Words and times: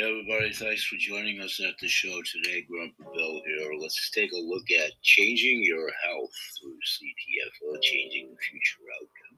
Hey 0.00 0.08
everybody, 0.08 0.50
thanks 0.54 0.84
for 0.84 0.96
joining 0.96 1.42
us 1.42 1.60
at 1.60 1.76
the 1.78 1.86
show 1.86 2.22
today. 2.22 2.62
Grandpa 2.62 3.04
Bill 3.12 3.42
here. 3.44 3.70
Let's 3.78 4.10
take 4.12 4.32
a 4.32 4.36
look 4.36 4.70
at 4.70 4.92
changing 5.02 5.62
your 5.62 5.90
health 6.02 6.32
through 6.58 6.72
CTFO, 6.72 7.82
changing 7.82 8.30
the 8.30 8.36
future 8.48 8.80
outcome. 8.96 9.36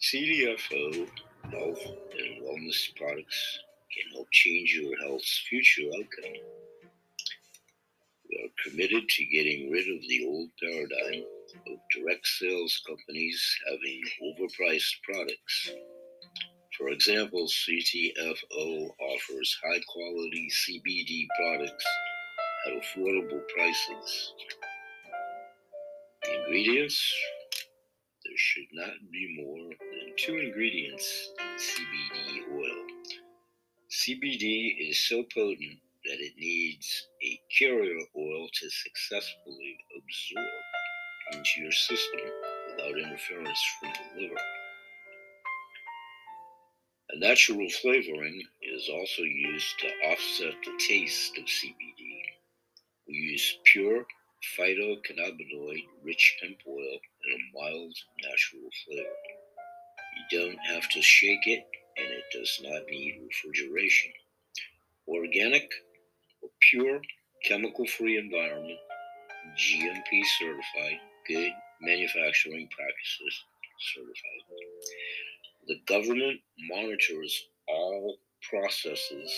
CTFO 0.00 1.10
health 1.50 1.84
and 2.18 2.42
wellness 2.42 2.96
products 2.96 3.58
can 3.92 4.14
help 4.14 4.30
change 4.30 4.74
your 4.80 4.98
health's 5.02 5.44
future 5.46 5.90
outcome. 5.94 6.40
We 8.30 8.36
are 8.46 8.70
committed 8.70 9.10
to 9.10 9.24
getting 9.26 9.70
rid 9.70 9.94
of 9.94 10.00
the 10.08 10.26
old 10.26 10.48
paradigm 10.58 11.24
of 11.66 11.78
direct 11.94 12.26
sales 12.26 12.80
companies 12.88 13.58
having 13.68 14.00
overpriced 14.24 15.02
products 15.02 15.70
for 16.82 16.88
example, 16.88 17.46
CTFO 17.46 18.90
offers 18.98 19.56
high 19.62 19.80
quality 19.86 20.50
CBD 20.50 21.26
products 21.38 21.84
at 22.66 22.72
affordable 22.72 23.40
prices. 23.54 24.32
Ingredients 26.28 27.14
There 28.24 28.32
should 28.36 28.66
not 28.72 28.94
be 29.12 29.42
more 29.44 29.68
than 29.68 30.14
two 30.16 30.38
ingredients 30.38 31.30
in 31.38 31.56
CBD 31.56 32.52
oil. 32.52 32.86
CBD 33.88 34.90
is 34.90 35.08
so 35.08 35.22
potent 35.32 35.78
that 36.04 36.18
it 36.18 36.32
needs 36.36 37.06
a 37.22 37.40
carrier 37.56 38.00
oil 38.16 38.48
to 38.52 38.70
successfully 38.70 39.78
absorb 39.96 40.48
into 41.32 41.60
your 41.62 41.72
system 41.72 42.20
without 42.70 42.98
interference 42.98 43.60
from 43.80 43.92
the 43.92 44.22
liver. 44.22 44.61
A 47.12 47.18
natural 47.18 47.68
flavoring 47.68 48.42
is 48.62 48.88
also 48.88 49.20
used 49.20 49.78
to 49.80 49.86
offset 50.10 50.54
the 50.64 50.72
taste 50.88 51.36
of 51.36 51.44
CBD. 51.44 52.22
We 53.06 53.14
use 53.14 53.58
pure 53.64 54.06
phytocannabinoid 54.56 55.84
rich 56.02 56.38
hemp 56.40 56.56
oil 56.66 56.98
in 57.26 57.32
a 57.34 57.52
mild 57.52 57.94
natural 58.22 58.70
flavor. 58.86 59.22
You 60.16 60.40
don't 60.40 60.58
have 60.60 60.88
to 60.88 61.02
shake 61.02 61.46
it 61.46 61.66
and 61.98 62.06
it 62.06 62.24
does 62.32 62.58
not 62.62 62.86
need 62.86 63.20
refrigeration. 63.22 64.12
Organic 65.06 65.70
or 66.40 66.48
pure 66.70 67.02
chemical 67.44 67.86
free 67.86 68.16
environment, 68.16 68.78
GMP 69.58 70.24
certified, 70.38 70.98
good 71.28 71.52
manufacturing 71.82 72.68
practices 72.68 73.44
certified. 73.94 75.41
The 75.68 75.80
government 75.86 76.40
monitors 76.68 77.46
all 77.68 78.16
processes 78.50 79.32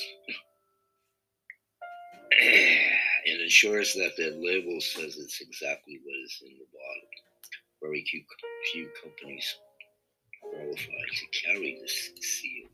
and 2.41 3.41
ensures 3.42 3.92
that 3.94 4.16
the 4.16 4.31
label 4.31 4.81
says 4.81 5.19
it's 5.19 5.41
exactly 5.41 6.00
what 6.03 6.16
is 6.25 6.42
in 6.47 6.55
the 6.55 6.64
bottle. 6.72 7.08
Very 7.83 8.05
few, 8.11 8.22
few 8.72 8.89
companies 9.03 9.56
qualify 10.41 11.05
to 11.12 11.27
carry 11.44 11.78
this 11.81 12.11
seal. 12.20 12.69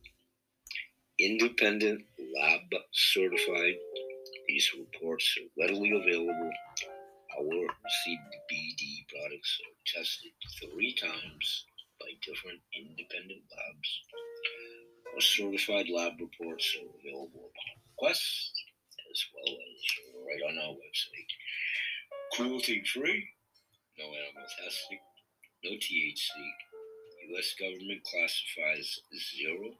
Independent 1.19 2.05
lab 2.41 2.61
certified. 2.93 3.75
These 4.47 4.71
reports 4.79 5.37
are 5.39 5.63
readily 5.63 5.91
available. 5.91 6.51
Our 7.39 7.45
CBD 7.45 9.07
products 9.09 9.59
are 9.67 10.01
tested 10.01 10.33
three 10.61 10.95
times 10.95 11.67
by 12.01 12.11
different 12.25 12.61
independent 12.75 13.45
labs. 13.53 13.91
Our 15.15 15.21
certified 15.21 15.89
lab 15.93 16.19
reports 16.21 16.77
are 16.81 16.89
available 16.99 17.53
upon 17.53 17.77
request 17.93 18.53
as 19.11 19.21
well 19.35 19.53
as 19.53 19.79
right 20.27 20.43
on 20.49 20.59
our 20.59 20.75
website. 20.75 21.33
Cruelty 22.33 22.83
free, 22.85 23.29
no 23.99 24.07
animal 24.07 24.49
testing, 24.63 25.01
no 25.65 25.73
THC. 25.73 26.31
U.S. 27.31 27.55
government 27.61 28.03
classifies 28.03 29.01
0.3% 29.15 29.71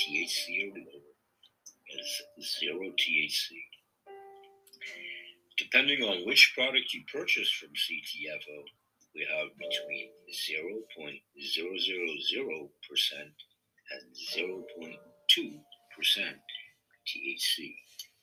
THC 0.00 0.46
or 0.64 0.78
lower 0.78 1.10
as 1.98 2.56
zero 2.58 2.92
THC. 2.98 3.48
Depending 5.58 6.02
on 6.02 6.26
which 6.26 6.52
product 6.56 6.94
you 6.94 7.02
purchase 7.12 7.50
from 7.50 7.68
CTFO, 7.68 8.64
we 9.14 9.26
have 9.26 9.50
between 9.58 10.10
0.000% 10.32 11.10
and 13.90 14.04
0.2% 14.34 15.60
THC. 17.06 17.74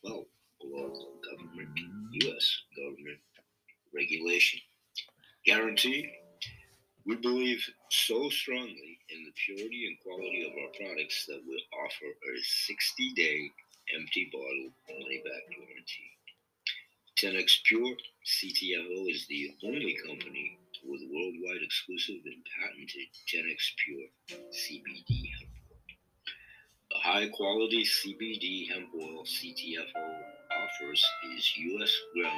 Well, 0.02 0.26
below 0.60 0.92
government, 1.30 1.78
U.S. 2.22 2.62
government 2.76 3.20
regulation. 3.94 4.60
Guarantee? 5.44 6.10
We 7.06 7.16
believe 7.16 7.64
so 7.90 8.28
strongly 8.28 8.98
in 9.08 9.24
the 9.24 9.32
purity 9.46 9.86
and 9.86 9.98
quality 10.00 10.42
of 10.42 10.52
our 10.62 10.70
products 10.78 11.24
that 11.26 11.40
we 11.48 11.64
offer 11.84 12.04
a 12.04 12.42
60 12.42 13.12
day 13.14 13.50
empty 13.94 14.28
bottle 14.30 14.70
money 14.90 15.22
back 15.24 15.48
guarantee. 15.50 16.12
10x 17.18 17.62
Pure 17.64 17.96
CTFO 18.26 19.10
is 19.10 19.26
the 19.26 19.50
only 19.64 19.96
company 20.06 20.58
with 20.84 21.00
worldwide 21.10 21.62
exclusive 21.62 22.22
and 22.24 22.42
patented 22.60 23.08
10x 23.26 23.74
Pure 23.84 24.08
CBD 24.52 25.30
hemp 25.38 25.50
oil. 25.70 25.96
The 26.90 26.98
high 26.98 27.28
quality 27.28 27.84
CBD 27.84 28.68
hemp 28.70 28.88
oil 28.94 29.24
CTFO 29.24 30.22
offers 30.50 31.04
is 31.36 31.56
U.S. 31.56 31.92
grown 32.14 32.32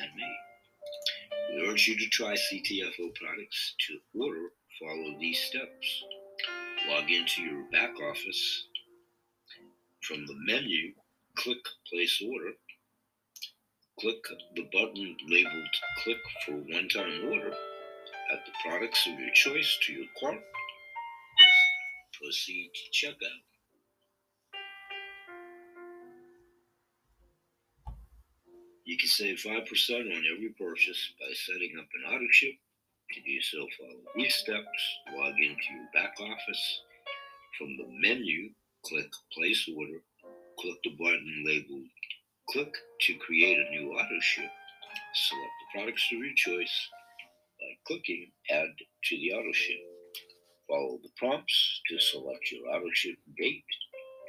and 0.00 0.10
made. 0.16 1.54
We 1.54 1.68
urge 1.68 1.88
you 1.88 1.98
to 1.98 2.08
try 2.08 2.34
CTFO 2.34 3.14
products. 3.14 3.74
To 3.86 3.98
order, 4.18 4.48
follow 4.80 5.18
these 5.18 5.38
steps. 5.38 6.04
Log 6.88 7.10
into 7.10 7.42
your 7.42 7.64
back 7.70 7.92
office. 8.00 8.66
From 10.00 10.26
the 10.26 10.34
menu, 10.46 10.92
click 11.36 11.58
Place 11.88 12.22
Order 12.26 12.52
Click 14.02 14.26
the 14.56 14.68
button 14.72 15.16
labeled 15.28 15.76
Click 16.02 16.18
for 16.44 16.54
One 16.54 16.88
Time 16.88 17.24
Order. 17.30 17.54
Add 18.32 18.40
the 18.44 18.68
products 18.68 19.06
of 19.06 19.16
your 19.16 19.30
choice 19.32 19.78
to 19.86 19.92
your 19.92 20.08
cart. 20.18 20.42
Proceed 22.20 22.72
to 22.74 23.06
checkout. 23.06 23.42
You 28.84 28.98
can 28.98 29.06
save 29.06 29.36
5% 29.36 29.60
on 30.00 30.24
every 30.34 30.52
purchase 30.58 31.12
by 31.20 31.32
setting 31.34 31.74
up 31.78 31.86
an 31.94 32.12
auto 32.12 32.26
ship. 32.32 32.54
To 33.12 33.20
do 33.20 33.40
so, 33.40 33.68
follow 33.78 34.00
these 34.16 34.34
steps. 34.34 34.66
Log 35.14 35.34
into 35.38 35.74
your 35.76 35.88
back 35.94 36.14
office. 36.20 36.80
From 37.56 37.76
the 37.76 37.86
menu, 38.00 38.50
click 38.84 39.12
Place 39.32 39.70
Order. 39.78 40.02
Click 40.58 40.82
the 40.82 40.90
button 40.90 41.44
labeled 41.46 41.86
Click 42.50 42.74
to 43.02 43.14
create 43.14 43.58
a 43.58 43.70
new 43.70 43.92
auto 43.92 44.20
ship. 44.20 44.50
Select 45.14 45.52
the 45.60 45.78
products 45.78 46.08
of 46.12 46.18
your 46.18 46.34
choice 46.34 46.88
by 47.58 47.70
clicking 47.86 48.30
Add 48.50 48.74
to 49.04 49.16
the 49.16 49.32
auto 49.32 49.52
ship. 49.52 49.78
Follow 50.68 50.98
the 51.02 51.10
prompts 51.16 51.80
to 51.88 51.98
select 51.98 52.50
your 52.50 52.68
auto 52.68 52.90
ship 52.92 53.16
date 53.38 53.64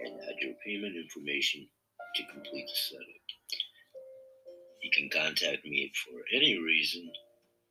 and 0.06 0.22
add 0.22 0.36
your 0.42 0.54
payment 0.66 0.96
information 0.96 1.68
to 2.16 2.24
complete 2.32 2.68
the 2.68 2.76
setup. 2.76 3.28
You 4.82 4.92
can 4.94 5.10
contact 5.10 5.66
me 5.66 5.92
for 6.06 6.22
any 6.34 6.58
reason. 6.60 7.12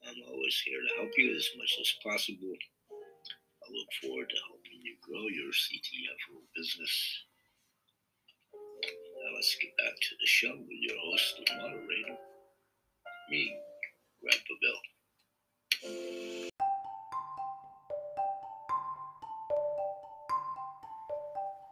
I'm 0.07 0.23
always 0.29 0.61
here 0.67 0.81
to 0.81 1.01
help 1.01 1.13
you 1.17 1.37
as 1.37 1.49
much 1.57 1.79
as 1.81 1.95
possible. 2.03 2.57
I 2.91 3.67
look 3.71 3.89
forward 4.03 4.29
to 4.29 4.37
helping 4.49 4.83
you 4.83 4.97
grow 5.01 5.29
your 5.31 5.53
CTFO 5.53 6.43
business 6.57 7.25
let's 9.35 9.57
get 9.61 9.71
back 9.79 9.95
to 10.01 10.15
the 10.21 10.27
show 10.27 10.51
with 10.51 10.79
your 10.81 10.97
host 11.05 11.39
and 11.39 11.49
moderator, 11.59 12.17
me, 13.31 13.53
Grandpa 14.23 14.55
Bill. 14.61 14.81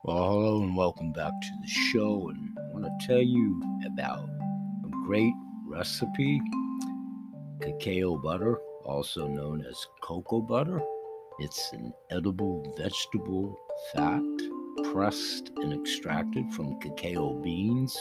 Well, 0.04 0.16
hello 0.16 0.62
and 0.62 0.76
welcome 0.76 1.12
back 1.12 1.32
to 1.32 1.50
the 1.60 1.68
show. 1.92 2.30
And 2.30 2.58
I 2.58 2.72
want 2.72 2.86
to 2.86 3.06
tell 3.06 3.22
you 3.22 3.62
about 3.92 4.28
a 4.84 4.88
great 5.04 5.34
recipe 5.66 6.40
cacao 7.60 8.16
butter, 8.16 8.58
also 8.84 9.28
known 9.28 9.64
as 9.68 9.86
cocoa 10.02 10.40
butter. 10.40 10.80
It's 11.38 11.72
an 11.72 11.92
edible 12.10 12.74
vegetable 12.78 13.58
fat 13.92 14.22
pressed 14.92 15.52
and 15.56 15.72
extracted 15.72 16.52
from 16.52 16.78
cacao 16.80 17.34
beans, 17.42 17.96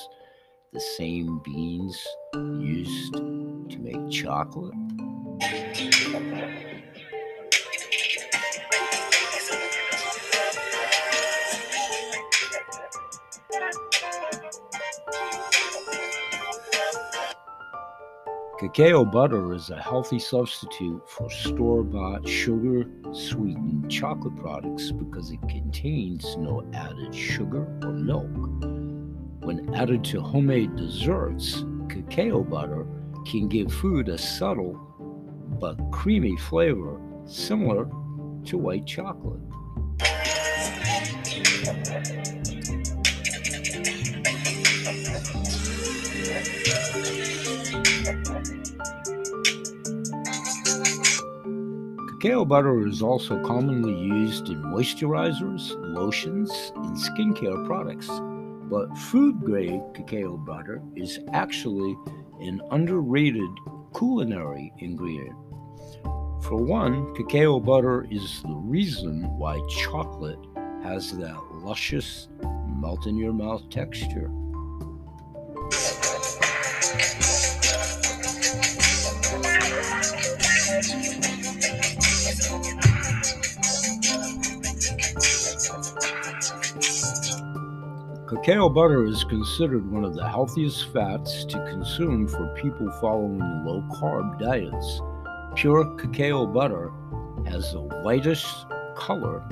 the 0.74 0.80
same 0.80 1.40
beans 1.44 2.08
used 2.34 3.14
to 3.14 3.78
make 3.80 4.10
chocolate. 4.10 4.74
Cacao 18.60 19.06
butter 19.06 19.54
is 19.54 19.70
a 19.70 19.82
healthy 19.82 20.20
substitute 20.20 21.02
for 21.08 21.30
store 21.30 21.82
bought 21.82 22.28
sugar 22.28 22.90
sweetened 23.14 23.90
chocolate 23.90 24.36
products 24.36 24.92
because 24.92 25.32
it 25.32 25.40
contains 25.48 26.36
no 26.36 26.70
added 26.74 27.16
sugar 27.16 27.62
or 27.82 27.94
milk. 27.94 28.28
When 29.46 29.74
added 29.74 30.04
to 30.06 30.20
homemade 30.20 30.76
desserts, 30.76 31.64
cacao 31.88 32.44
butter 32.44 32.86
can 33.26 33.48
give 33.48 33.72
food 33.72 34.10
a 34.10 34.18
subtle 34.18 34.74
but 35.58 35.80
creamy 35.92 36.36
flavor 36.36 37.00
similar 37.26 37.86
to 38.44 38.58
white 38.58 38.86
chocolate. 38.86 39.40
Cacao 52.20 52.44
butter 52.44 52.86
is 52.86 53.02
also 53.02 53.42
commonly 53.46 53.94
used 53.98 54.50
in 54.50 54.62
moisturizers, 54.62 55.74
lotions, 55.96 56.52
and 56.76 56.94
skincare 56.94 57.66
products. 57.66 58.10
But 58.70 58.98
food 58.98 59.40
grade 59.40 59.82
cacao 59.94 60.36
butter 60.36 60.82
is 60.98 61.20
actually 61.32 61.96
an 62.42 62.62
underrated 62.72 63.50
culinary 63.98 64.74
ingredient. 64.80 65.34
For 66.44 66.58
one, 66.58 67.16
cacao 67.16 67.58
butter 67.58 68.06
is 68.12 68.42
the 68.42 68.50
reason 68.50 69.24
why 69.38 69.62
chocolate 69.70 70.46
has 70.84 71.18
that 71.20 71.40
luscious, 71.54 72.28
melt 72.68 73.08
in 73.08 73.16
your 73.16 73.32
mouth 73.32 73.70
texture. 73.70 74.30
Cacao 88.42 88.70
butter 88.70 89.06
is 89.06 89.26
considered 89.26 89.92
one 89.92 90.06
of 90.06 90.16
the 90.16 90.26
healthiest 90.26 90.94
fats 90.94 91.44
to 91.44 91.58
consume 91.70 92.26
for 92.26 92.48
people 92.56 92.90
following 93.02 93.38
low 93.66 93.84
carb 93.92 94.40
diets. 94.40 95.02
Pure 95.56 95.98
cacao 95.98 96.46
butter 96.46 96.90
has 97.46 97.74
the 97.74 97.82
whitish 97.82 98.46
color 98.96 99.44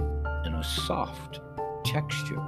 and 0.46 0.56
a 0.56 0.64
soft 0.64 1.42
texture. 1.84 2.42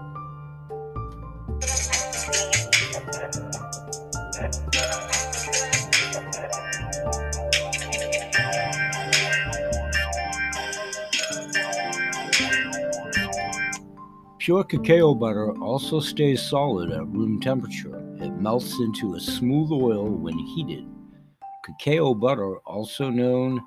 Pure 14.50 14.64
cacao 14.64 15.14
butter 15.14 15.56
also 15.62 16.00
stays 16.00 16.42
solid 16.42 16.90
at 16.90 17.06
room 17.10 17.40
temperature. 17.40 18.00
It 18.20 18.32
melts 18.32 18.80
into 18.80 19.14
a 19.14 19.20
smooth 19.20 19.72
oil 19.72 20.10
when 20.10 20.40
heated. 20.40 20.88
Cacao 21.64 22.16
butter, 22.16 22.58
also 22.66 23.12
known 23.12 23.62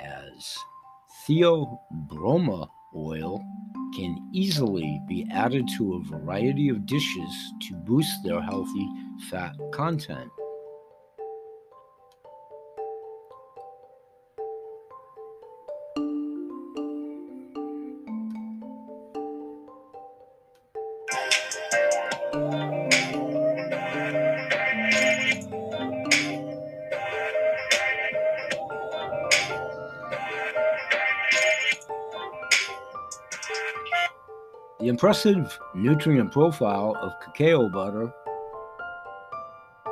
as 0.00 0.58
theobroma 1.28 2.66
oil, 2.96 3.40
can 3.94 4.28
easily 4.32 5.00
be 5.06 5.28
added 5.30 5.68
to 5.76 5.94
a 5.94 6.02
variety 6.10 6.70
of 6.70 6.86
dishes 6.86 7.52
to 7.68 7.76
boost 7.76 8.24
their 8.24 8.42
healthy 8.42 8.88
fat 9.30 9.54
content. 9.72 10.28
Impressive 35.04 35.58
nutrient 35.74 36.32
profile 36.32 36.96
of 37.02 37.12
cacao 37.20 37.68
butter 37.68 38.10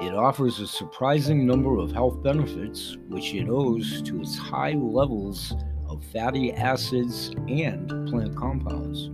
it 0.00 0.14
offers 0.14 0.58
a 0.58 0.66
surprising 0.66 1.46
number 1.46 1.76
of 1.76 1.92
health 1.92 2.22
benefits, 2.22 2.96
which 3.08 3.34
it 3.34 3.46
owes 3.46 4.00
to 4.00 4.22
its 4.22 4.38
high 4.38 4.72
levels 4.72 5.54
of 5.86 6.02
fatty 6.06 6.50
acids 6.54 7.28
and 7.46 7.90
plant 8.08 8.34
compounds. 8.34 9.10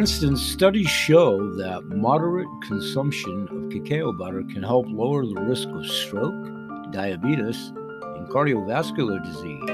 Instance, 0.00 0.40
studies 0.40 0.88
show 0.88 1.54
that 1.56 1.84
moderate 1.84 2.48
consumption 2.62 3.46
of 3.50 3.70
cacao 3.70 4.10
butter 4.10 4.42
can 4.44 4.62
help 4.62 4.86
lower 4.88 5.26
the 5.26 5.38
risk 5.42 5.68
of 5.68 5.84
stroke, 5.84 6.90
diabetes, 6.90 7.66
and 8.16 8.26
cardiovascular 8.28 9.22
disease. 9.22 9.68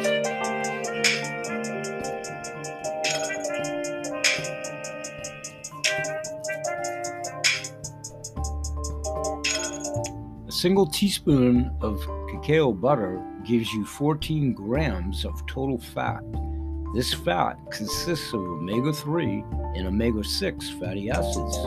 A 10.49 10.51
single 10.51 10.87
teaspoon 10.89 11.71
of 11.81 12.05
cacao 12.33 12.73
butter 12.73 13.25
gives 13.45 13.73
you 13.73 13.87
14 13.87 14.55
grams 14.55 15.25
of 15.25 15.47
total 15.47 15.79
fat. 15.79 16.25
This 16.97 17.13
fat 17.13 17.59
consists 17.71 18.33
of 18.33 18.41
omega 18.41 18.91
3 18.91 19.45
and 19.75 19.87
omega 19.87 20.25
6 20.25 20.71
fatty 20.81 21.11
acids. 21.11 21.59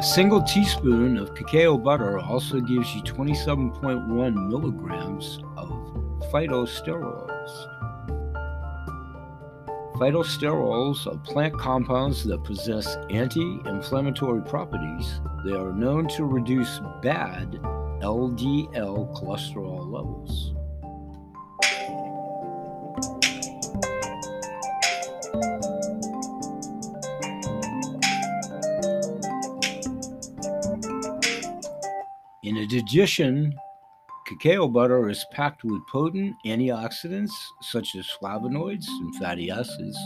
A 0.00 0.02
single 0.02 0.42
teaspoon 0.42 1.16
of 1.16 1.32
cacao 1.36 1.78
butter 1.78 2.18
also 2.18 2.58
gives 2.58 2.92
you 2.92 3.02
27.1 3.02 4.48
milligrams 4.48 5.38
of 5.56 5.68
phytosterols. 6.32 7.41
Phytosterols 10.02 11.06
are 11.06 11.16
plant 11.18 11.56
compounds 11.56 12.24
that 12.24 12.42
possess 12.42 12.96
anti 13.08 13.60
inflammatory 13.66 14.42
properties. 14.42 15.20
They 15.44 15.52
are 15.52 15.72
known 15.72 16.08
to 16.16 16.24
reduce 16.24 16.80
bad 17.04 17.52
LDL 18.02 19.14
cholesterol 19.14 19.86
levels. 19.88 20.54
In 32.42 32.56
addition, 32.56 33.54
Cacao 34.40 34.66
butter 34.66 35.10
is 35.10 35.26
packed 35.30 35.62
with 35.62 35.86
potent 35.88 36.34
antioxidants 36.46 37.32
such 37.60 37.94
as 37.96 38.08
flavonoids 38.20 38.86
and 39.00 39.14
fatty 39.16 39.50
acids 39.50 39.98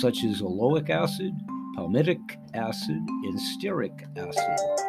such 0.00 0.24
as 0.24 0.40
oleic 0.40 0.88
acid, 0.88 1.32
palmitic 1.76 2.20
acid, 2.54 2.96
and 2.96 3.38
stearic 3.38 4.02
acid. 4.16 4.86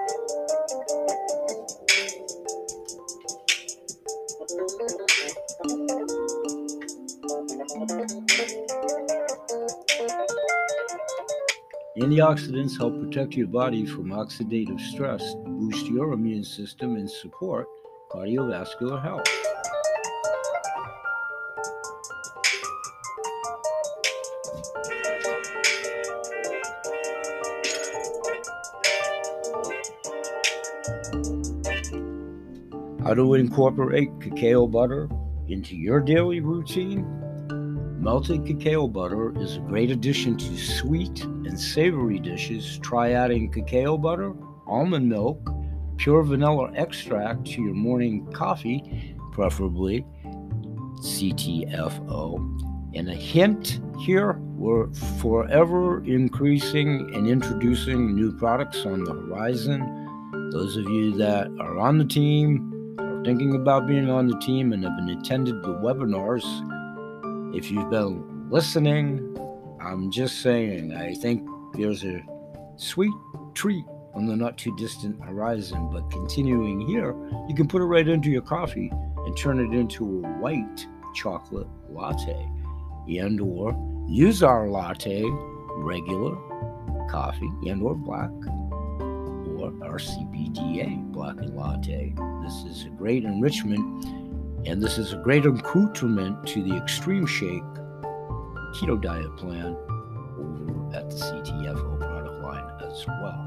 Antioxidants 11.99 12.77
help 12.77 12.93
protect 13.01 13.33
your 13.33 13.47
body 13.47 13.85
from 13.85 14.11
oxidative 14.11 14.79
stress, 14.79 15.35
boost 15.45 15.87
your 15.87 16.13
immune 16.13 16.43
system, 16.43 16.95
and 16.95 17.09
support 17.09 17.67
cardiovascular 18.09 19.01
health. 19.01 19.27
How 33.03 33.13
to 33.13 33.35
incorporate 33.35 34.09
cacao 34.19 34.67
butter 34.67 35.07
into 35.47 35.77
your 35.77 36.01
daily 36.01 36.41
routine? 36.41 37.05
Melted 38.01 38.45
cacao 38.45 38.87
butter 38.87 39.37
is 39.39 39.55
a 39.55 39.61
great 39.61 39.91
addition 39.91 40.37
to 40.37 40.57
sweet 40.57 41.23
and 41.23 41.59
savory 41.59 42.19
dishes. 42.19 42.79
Try 42.79 43.11
adding 43.11 43.49
cacao 43.51 43.97
butter, 43.97 44.33
almond 44.67 45.07
milk, 45.07 45.49
pure 45.97 46.23
vanilla 46.23 46.71
extract 46.75 47.45
to 47.45 47.61
your 47.61 47.73
morning 47.73 48.25
coffee, 48.31 49.15
preferably 49.31 50.05
CTFO. 51.01 52.37
And 52.95 53.09
a 53.09 53.13
hint 53.13 53.79
here 53.99 54.39
we're 54.57 54.91
forever 55.21 56.03
increasing 56.05 57.13
and 57.13 57.27
introducing 57.27 58.15
new 58.15 58.31
products 58.31 58.85
on 58.85 59.03
the 59.03 59.13
horizon. 59.13 59.81
Those 60.51 60.77
of 60.77 60.85
you 60.85 61.15
that 61.17 61.47
are 61.59 61.77
on 61.77 61.99
the 61.99 62.05
team, 62.05 62.95
are 62.97 63.23
thinking 63.23 63.55
about 63.55 63.85
being 63.85 64.09
on 64.09 64.27
the 64.27 64.37
team, 64.39 64.73
and 64.73 64.83
have 64.83 64.97
attended 65.09 65.61
the 65.61 65.75
webinars, 65.75 66.43
if 67.55 67.69
you've 67.69 67.89
been 67.91 68.49
listening, 68.49 69.37
I'm 69.79 70.09
just 70.11 70.41
saying, 70.41 70.93
I 70.93 71.13
think 71.13 71.47
there's 71.75 72.03
a 72.03 72.23
sweet 72.77 73.13
treat 73.53 73.85
on 74.17 74.25
the 74.25 74.35
not 74.35 74.57
too 74.57 74.75
distant 74.75 75.23
horizon. 75.23 75.89
But 75.91 76.09
continuing 76.09 76.81
here, 76.81 77.15
you 77.47 77.55
can 77.55 77.67
put 77.67 77.81
it 77.81 77.85
right 77.85 78.07
into 78.07 78.29
your 78.29 78.41
coffee 78.41 78.91
and 78.91 79.37
turn 79.37 79.59
it 79.59 79.77
into 79.77 80.03
a 80.03 80.27
white 80.39 80.85
chocolate 81.13 81.67
latte 81.89 82.49
and 83.07 83.39
or 83.39 83.75
use 84.07 84.43
our 84.43 84.67
latte 84.67 85.23
regular 85.77 86.35
coffee 87.09 87.49
and 87.67 87.81
or 87.81 87.95
black 87.95 88.31
or 89.59 89.71
our 89.83 89.99
CBDA 89.99 91.11
black 91.11 91.37
and 91.37 91.55
latte. 91.55 92.13
This 92.43 92.63
is 92.63 92.85
a 92.85 92.89
great 92.89 93.23
enrichment 93.23 94.05
and 94.65 94.81
this 94.81 94.97
is 94.97 95.13
a 95.13 95.17
great 95.17 95.45
accoutrement 95.45 96.45
to 96.47 96.63
the 96.63 96.75
extreme 96.75 97.25
shake 97.25 97.63
keto 98.73 99.01
diet 99.01 99.35
plan 99.37 99.77
over 100.37 100.95
at 100.95 101.09
the 101.09 101.15
CTFO 101.15 101.99
product 101.99 102.43
line 102.43 102.65
as 102.81 103.05
well. 103.07 103.46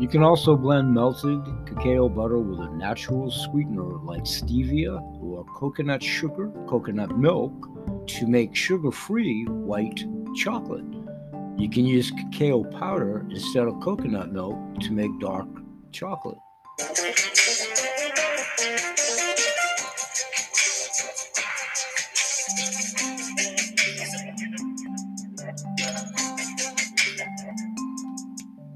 You 0.00 0.08
can 0.08 0.22
also 0.22 0.56
blend 0.56 0.94
melted 0.94 1.44
cacao 1.66 2.08
butter 2.08 2.38
with 2.38 2.58
a 2.58 2.70
natural 2.74 3.30
sweetener 3.30 3.98
like 4.02 4.22
stevia 4.22 4.98
or 5.22 5.44
coconut 5.44 6.02
sugar, 6.02 6.50
coconut 6.66 7.18
milk 7.18 7.52
to 8.06 8.26
make 8.26 8.56
sugar 8.56 8.90
free 8.90 9.44
white 9.44 10.02
chocolate. 10.34 10.86
You 11.58 11.68
can 11.68 11.84
use 11.84 12.10
cacao 12.12 12.64
powder 12.64 13.26
instead 13.28 13.66
of 13.66 13.78
coconut 13.80 14.32
milk 14.32 14.56
to 14.80 14.92
make 14.92 15.10
dark 15.20 15.48
chocolate. 15.92 16.38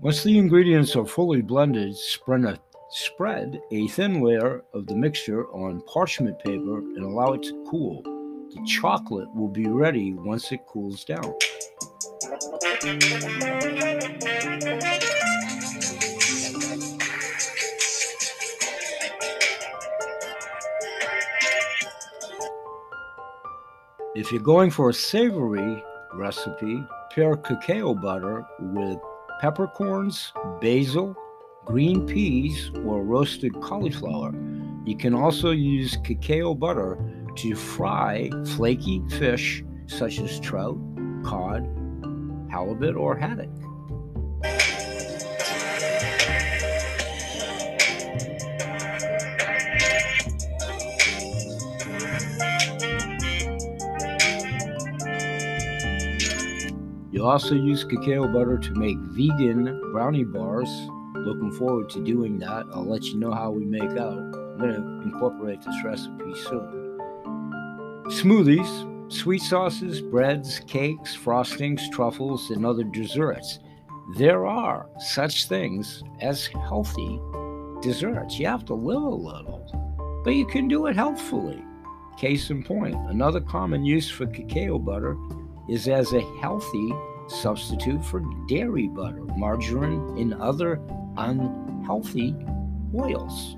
Once 0.04 0.22
the 0.22 0.36
ingredients 0.36 0.94
are 0.96 1.06
fully 1.06 1.40
blended, 1.40 1.96
spread 1.96 2.44
a, 2.44 2.58
spread 2.90 3.58
a 3.70 3.88
thin 3.88 4.20
layer 4.20 4.62
of 4.74 4.86
the 4.86 4.94
mixture 4.94 5.46
on 5.46 5.80
parchment 5.90 6.38
paper 6.40 6.80
and 6.80 6.98
allow 6.98 7.32
it 7.32 7.42
to 7.42 7.66
cool. 7.70 8.02
The 8.02 8.62
chocolate 8.66 9.34
will 9.34 9.48
be 9.48 9.66
ready 9.66 10.12
once 10.12 10.52
it 10.52 10.60
cools 10.66 11.06
down. 11.06 11.34
If 24.14 24.30
you're 24.30 24.42
going 24.42 24.70
for 24.70 24.90
a 24.90 24.94
savory 24.94 25.82
recipe, 26.12 26.84
pair 27.10 27.38
cacao 27.38 27.94
butter 27.94 28.44
with 28.60 28.98
peppercorns, 29.44 30.32
basil, 30.62 31.14
green 31.66 32.06
peas, 32.06 32.70
or 32.82 33.04
roasted 33.04 33.52
cauliflower. 33.60 34.32
You 34.86 34.96
can 34.96 35.12
also 35.12 35.50
use 35.50 35.98
cacao 36.02 36.54
butter 36.54 36.96
to 37.36 37.54
fry 37.54 38.30
flaky 38.56 39.02
fish 39.18 39.62
such 39.84 40.18
as 40.18 40.40
trout, 40.40 40.78
cod, 41.24 41.68
halibut, 42.50 42.96
or 42.96 43.16
haddock. 43.16 43.50
Also 57.24 57.54
use 57.54 57.84
cacao 57.84 58.26
butter 58.26 58.58
to 58.58 58.74
make 58.74 58.98
vegan 58.98 59.80
brownie 59.92 60.24
bars. 60.24 60.68
Looking 61.14 61.52
forward 61.52 61.88
to 61.90 62.04
doing 62.04 62.38
that. 62.40 62.66
I'll 62.72 62.84
let 62.84 63.04
you 63.04 63.16
know 63.18 63.32
how 63.32 63.50
we 63.50 63.64
make 63.64 63.82
out. 63.82 64.18
I'm 64.18 64.58
going 64.58 64.72
to 64.72 65.02
incorporate 65.02 65.62
this 65.62 65.76
recipe 65.84 66.34
soon. 66.34 66.98
Smoothies, 68.06 69.12
sweet 69.12 69.42
sauces, 69.42 70.00
breads, 70.00 70.60
cakes, 70.66 71.16
frostings, 71.16 71.90
truffles, 71.92 72.50
and 72.50 72.66
other 72.66 72.84
desserts. 72.84 73.60
There 74.16 74.44
are 74.44 74.86
such 74.98 75.46
things 75.46 76.02
as 76.20 76.46
healthy 76.46 77.20
desserts. 77.80 78.38
You 78.38 78.46
have 78.48 78.64
to 78.66 78.74
live 78.74 79.02
a 79.02 79.08
little, 79.08 80.22
but 80.24 80.34
you 80.34 80.46
can 80.46 80.68
do 80.68 80.86
it 80.86 80.96
healthfully. 80.96 81.64
Case 82.18 82.50
in 82.50 82.62
point, 82.62 82.96
another 83.08 83.40
common 83.40 83.84
use 83.84 84.10
for 84.10 84.26
cacao 84.26 84.78
butter 84.78 85.16
is 85.68 85.88
as 85.88 86.12
a 86.12 86.20
healthy 86.40 86.92
substitute 87.28 88.04
for 88.04 88.22
dairy 88.48 88.88
butter, 88.88 89.24
margarine, 89.36 90.18
and 90.18 90.34
other 90.34 90.80
unhealthy 91.16 92.34
oils. 92.94 93.56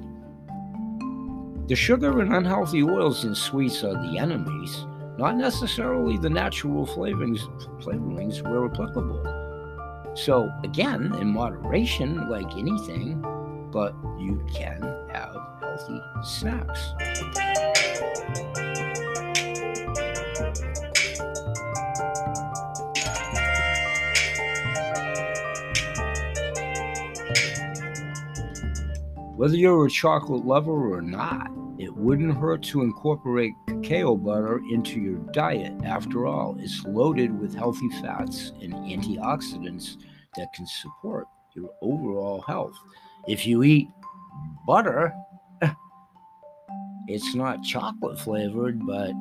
The 1.69 1.75
sugar 1.75 2.21
and 2.21 2.33
unhealthy 2.33 2.83
oils 2.83 3.25
in 3.25 3.35
sweets 3.35 3.83
are 3.83 3.95
the 3.95 4.19
enemies, 4.19 4.87
not 5.19 5.37
necessarily 5.37 6.17
the 6.17 6.31
natural 6.31 6.87
flavorings, 6.87 7.41
flavorings 7.83 8.41
where 8.49 8.67
applicable. 8.67 10.13
So, 10.15 10.51
again, 10.63 11.15
in 11.21 11.29
moderation, 11.29 12.31
like 12.31 12.57
anything, 12.57 13.21
but 13.73 13.95
you 14.19 14.41
can 14.55 14.81
have 15.13 15.37
healthy 15.61 16.01
snacks. 16.23 16.93
Whether 29.37 29.57
you're 29.59 29.85
a 29.85 29.91
chocolate 29.91 30.47
lover 30.47 30.95
or 30.95 31.03
not, 31.03 31.51
it 31.79 31.95
wouldn't 31.95 32.39
hurt 32.39 32.63
to 32.63 32.81
incorporate 32.81 33.53
cacao 33.67 34.17
butter 34.17 34.63
into 34.71 34.99
your 34.99 35.19
diet. 35.33 35.75
After 35.85 36.27
all, 36.27 36.57
it's 36.59 36.83
loaded 36.87 37.39
with 37.39 37.55
healthy 37.55 37.91
fats 38.01 38.53
and 38.63 38.73
antioxidants 38.73 39.99
that 40.39 40.55
can 40.55 40.67
support 40.67 41.27
your 41.55 41.69
overall 41.83 42.41
health. 42.41 42.73
If 43.29 43.47
you 43.47 43.63
eat 43.63 43.89
butter, 44.67 45.13
it's 47.07 47.35
not 47.35 47.63
chocolate 47.63 48.19
flavored, 48.19 48.87
but 48.87 49.13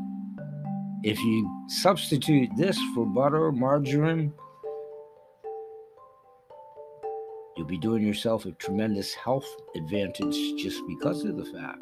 if 1.03 1.19
you 1.19 1.65
substitute 1.67 2.51
this 2.55 2.79
for 2.93 3.05
butter, 3.05 3.51
margarine, 3.51 4.31
You'll 7.57 7.67
be 7.67 7.77
doing 7.77 8.05
yourself 8.05 8.45
a 8.45 8.51
tremendous 8.51 9.13
health 9.13 9.47
advantage 9.77 10.62
just 10.62 10.81
because 10.89 11.24
of 11.24 11.38
the 11.38 11.45
fact. 11.45 11.81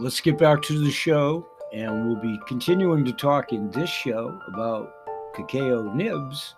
Let's 0.00 0.20
get 0.20 0.38
back 0.38 0.62
to 0.62 0.76
the 0.76 0.90
show, 0.90 1.46
and 1.72 2.08
we'll 2.08 2.20
be 2.20 2.36
continuing 2.48 3.04
to 3.04 3.12
talk 3.12 3.52
in 3.52 3.70
this 3.70 3.90
show 3.90 4.40
about 4.48 4.92
cacao 5.36 5.94
nibs 5.94 6.56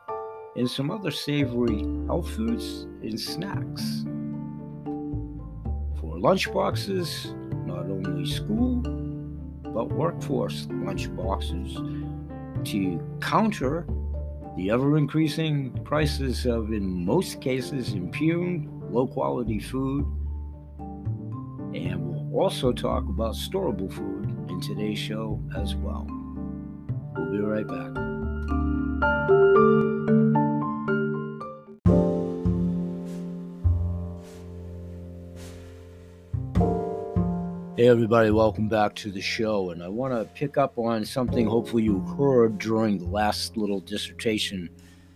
and 0.57 0.71
some 0.71 0.91
other 0.91 1.11
savory 1.11 1.85
health 2.07 2.29
foods 2.31 2.83
and 3.03 3.19
snacks. 3.19 4.05
For 6.01 6.17
lunchboxes, 6.19 7.35
not 7.67 7.87
only 7.87 8.27
school, 8.31 8.83
but 9.73 9.91
workforce 9.91 10.67
lunchboxes 10.67 11.75
to 12.67 13.19
counter 13.21 13.87
the 14.57 14.71
ever 14.71 14.99
increasing 14.99 15.73
prices 15.85 16.45
of, 16.45 16.73
in 16.73 17.07
most 17.07 17.41
cases, 17.41 17.95
impugned 17.95 18.69
low 18.93 19.07
quality 19.07 19.59
food. 19.59 20.05
And 21.75 22.31
we'll 22.31 22.43
also 22.43 22.73
talk 22.73 23.05
about 23.05 23.35
storable 23.35 23.91
food 23.91 24.27
in 24.51 24.61
today's 24.61 24.99
show 24.99 25.43
as 25.57 25.75
well. 25.75 26.07
We'll 27.17 27.33
be 27.33 27.39
right 27.39 27.67
back. 27.67 29.42
Hey, 37.83 37.89
everybody, 37.89 38.31
welcome 38.31 38.69
back 38.69 38.95
to 38.95 39.11
the 39.11 39.21
show. 39.21 39.71
And 39.71 39.83
I 39.83 39.89
want 39.89 40.15
to 40.15 40.25
pick 40.35 40.57
up 40.57 40.79
on 40.79 41.05
something 41.05 41.49
hopefully 41.49 41.83
you 41.83 41.99
heard 42.17 42.61
during 42.61 42.97
the 42.97 43.07
last 43.09 43.57
little 43.57 43.81
dissertation 43.81 44.71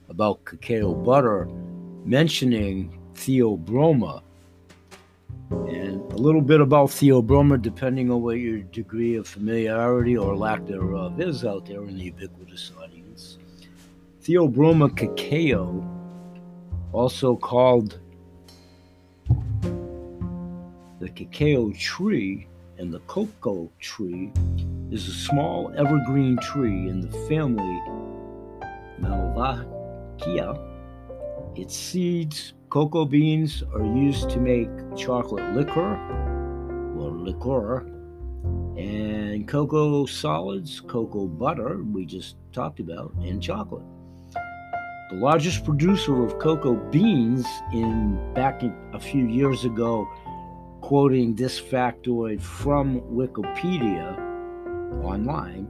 about 0.09 0.45
cacao 0.45 0.93
butter, 0.93 1.49
mentioning 2.05 3.01
theobroma. 3.15 4.21
And 5.51 6.01
a 6.11 6.17
little 6.17 6.41
bit 6.41 6.61
about 6.61 6.89
theobroma, 6.89 7.63
depending 7.63 8.11
on 8.11 8.23
what 8.23 8.41
your 8.41 8.63
degree 8.63 9.15
of 9.15 9.29
familiarity 9.29 10.17
or 10.17 10.37
lack 10.37 10.67
thereof 10.67 11.21
is 11.21 11.45
out 11.45 11.67
there 11.67 11.85
in 11.85 11.97
the 11.97 12.07
ubiquitous 12.07 12.73
audience. 12.83 13.39
Theobroma 14.25 14.91
cacao, 14.97 15.89
also 16.93 17.37
called 17.37 18.01
the 20.99 21.09
cacao 21.11 21.71
tree, 21.71 22.49
and 22.79 22.93
the 22.93 23.01
cocoa 23.01 23.71
tree 23.81 24.33
is 24.91 25.09
a 25.09 25.13
small 25.13 25.73
evergreen 25.77 26.37
tree 26.39 26.89
in 26.89 27.01
the 27.01 27.11
family 27.29 27.81
Malvaceae. 29.01 30.59
Its 31.57 31.77
seeds, 31.77 32.55
cocoa 32.69 33.05
beans, 33.05 33.63
are 33.75 33.85
used 33.85 34.31
to 34.31 34.39
make 34.39 34.69
chocolate 34.97 35.55
liquor 35.55 35.97
or 36.99 37.11
liqueur, 37.11 37.87
and 38.77 39.49
cocoa 39.49 40.07
solids, 40.07 40.81
cocoa 40.81 41.27
butter, 41.27 41.83
we 41.83 42.05
just 42.05 42.37
talked 42.53 42.81
about, 42.81 43.13
and 43.23 43.43
chocolate. 43.43 43.85
The 45.11 45.17
largest 45.17 45.65
producer 45.65 46.25
of 46.25 46.39
cocoa 46.39 46.75
beans 46.91 47.47
in 47.73 48.19
back 48.35 48.63
a 48.93 49.01
few 49.01 49.27
years 49.27 49.65
ago 49.65 50.07
quoting 50.87 51.35
this 51.35 51.61
factoid 51.61 52.41
from 52.41 53.01
Wikipedia 53.13 54.17
online, 55.03 55.67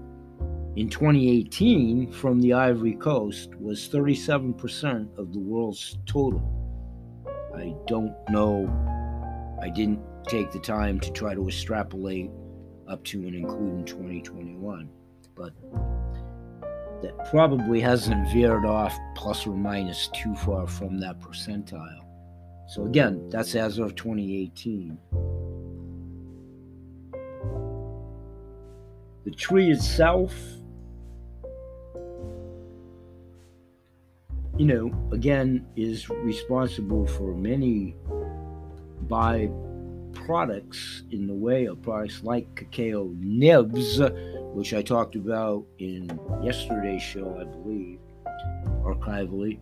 in 0.77 0.91
2018 0.91 2.13
from 2.13 2.39
the 2.39 2.53
Ivory 2.53 2.93
Coast 2.93 3.55
was 3.55 3.89
37% 3.89 5.17
of 5.17 5.33
the 5.33 5.39
world's 5.39 5.97
total. 6.05 6.45
I 7.57 7.75
don't 7.87 8.15
know, 8.29 8.69
I 9.63 9.71
didn't 9.71 10.03
take 10.29 10.53
the 10.53 10.59
time 10.59 11.01
to 11.01 11.11
try 11.13 11.33
to 11.33 11.49
extrapolate 11.49 12.31
up 12.87 13.03
to 13.05 13.27
and 13.27 13.35
including 13.35 13.87
2021, 13.87 14.91
but 15.35 15.55
that 17.01 17.31
probably 17.31 17.81
hasn't 17.81 18.31
veered 18.35 18.67
off 18.67 18.95
plus 19.15 19.47
or 19.47 19.57
minus 19.57 20.09
too 20.09 20.35
far 20.35 20.67
from 20.67 21.01
that 21.01 21.21
percentile. 21.21 22.06
So 22.69 22.85
again, 22.85 23.29
that's 23.31 23.55
as 23.55 23.79
of 23.79 23.95
2018. 23.95 24.99
The 29.25 29.31
tree 29.31 29.71
itself, 29.71 30.35
you 34.57 34.67
know, 34.67 34.93
again, 35.13 35.67
is 35.77 36.09
responsible 36.09 37.07
for 37.07 37.35
many 37.35 37.97
byproducts 39.07 41.13
in 41.13 41.27
the 41.27 41.35
way 41.35 41.67
of 41.67 41.83
products 41.83 42.23
like 42.25 42.55
cacao 42.57 43.11
nibs, 43.17 44.01
which 44.55 44.75
I 44.75 44.83
talked 44.83 45.15
about 45.15 45.65
in 45.79 46.19
yesterday's 46.43 47.03
show, 47.03 47.39
I 47.41 47.45
believe, 47.45 48.01
archivally. 48.83 49.61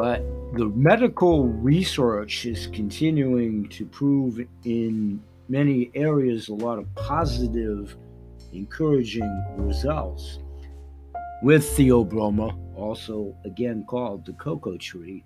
But 0.00 0.22
the 0.54 0.64
medical 0.64 1.48
research 1.48 2.46
is 2.46 2.68
continuing 2.68 3.68
to 3.68 3.84
prove 3.84 4.40
in 4.64 5.22
many 5.50 5.90
areas 5.94 6.48
a 6.48 6.54
lot 6.54 6.78
of 6.78 6.86
positive, 6.94 7.98
encouraging 8.54 9.44
results 9.58 10.38
with 11.42 11.64
theobroma, 11.76 12.56
also 12.74 13.36
again 13.44 13.84
called 13.86 14.24
the 14.24 14.32
cocoa 14.32 14.78
tree. 14.78 15.22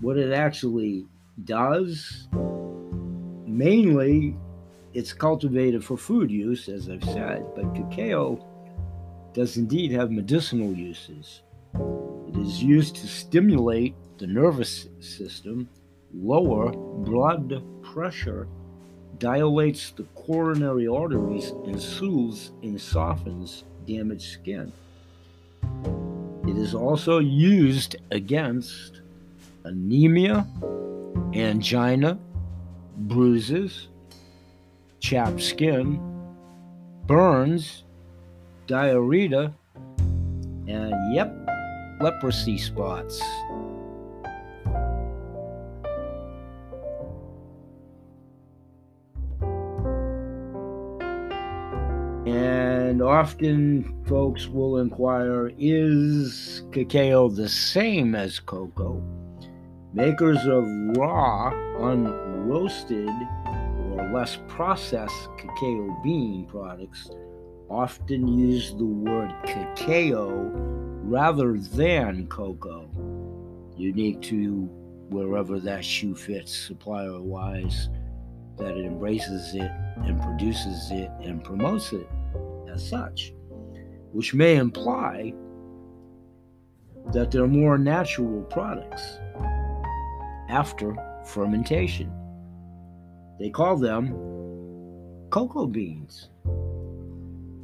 What 0.00 0.16
it 0.16 0.32
actually 0.32 1.06
does, 1.42 2.28
mainly 3.48 4.36
it's 4.92 5.12
cultivated 5.12 5.84
for 5.84 5.96
food 5.96 6.30
use, 6.30 6.68
as 6.68 6.88
I've 6.88 7.04
said, 7.04 7.46
but 7.54 7.74
cacao 7.74 8.44
does 9.32 9.56
indeed 9.56 9.92
have 9.92 10.10
medicinal 10.10 10.72
uses. 10.72 11.42
It 12.28 12.36
is 12.36 12.62
used 12.62 12.96
to 12.96 13.06
stimulate 13.06 13.94
the 14.18 14.26
nervous 14.26 14.88
system, 15.00 15.68
lower 16.12 16.72
blood 16.72 17.62
pressure, 17.82 18.48
dilates 19.18 19.92
the 19.92 20.02
coronary 20.14 20.88
arteries, 20.88 21.50
and 21.66 21.80
soothes 21.80 22.50
and 22.62 22.80
softens 22.80 23.64
damaged 23.86 24.32
skin. 24.32 24.72
It 26.48 26.56
is 26.56 26.74
also 26.74 27.18
used 27.18 27.96
against 28.10 29.02
anemia, 29.64 30.46
angina, 31.34 32.18
bruises, 32.96 33.88
chapped 35.00 35.40
skin, 35.40 35.98
burns, 37.06 37.84
diarrhea, 38.66 39.52
and 40.68 41.14
yep, 41.14 41.34
leprosy 42.00 42.58
spots. 42.58 43.20
And 52.26 53.02
often 53.02 54.04
folks 54.06 54.46
will 54.46 54.78
inquire 54.78 55.50
is 55.58 56.62
cacao 56.70 57.28
the 57.28 57.48
same 57.48 58.14
as 58.14 58.38
cocoa? 58.38 59.02
Makers 59.92 60.46
of 60.46 60.64
raw, 60.96 61.50
unroasted, 61.78 63.08
less 64.12 64.38
processed 64.48 65.28
cacao 65.38 65.96
bean 66.02 66.46
products 66.46 67.10
often 67.68 68.26
use 68.26 68.70
the 68.74 68.84
word 68.84 69.32
cacao 69.44 70.50
rather 71.02 71.56
than 71.56 72.26
cocoa, 72.26 72.90
unique 73.76 74.20
to 74.22 74.68
wherever 75.10 75.58
that 75.58 75.84
shoe 75.84 76.14
fits, 76.14 76.54
supplier 76.56 77.20
wise, 77.20 77.88
that 78.58 78.76
it 78.76 78.84
embraces 78.84 79.54
it 79.54 79.70
and 80.04 80.20
produces 80.20 80.90
it 80.90 81.10
and 81.22 81.42
promotes 81.42 81.92
it 81.92 82.06
as 82.72 82.86
such, 82.86 83.32
which 84.12 84.34
may 84.34 84.56
imply 84.56 85.32
that 87.12 87.30
they're 87.30 87.46
more 87.46 87.78
natural 87.78 88.42
products 88.42 89.18
after 90.48 90.94
fermentation. 91.24 92.12
They 93.40 93.48
call 93.48 93.78
them 93.78 94.12
cocoa 95.30 95.66
beans. 95.66 96.28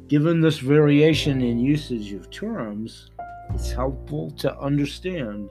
Given 0.07 0.41
this 0.41 0.57
variation 0.57 1.41
in 1.41 1.59
usage 1.59 2.13
of 2.13 2.31
terms, 2.31 3.11
it's 3.53 3.71
helpful 3.71 4.31
to 4.31 4.57
understand 4.59 5.49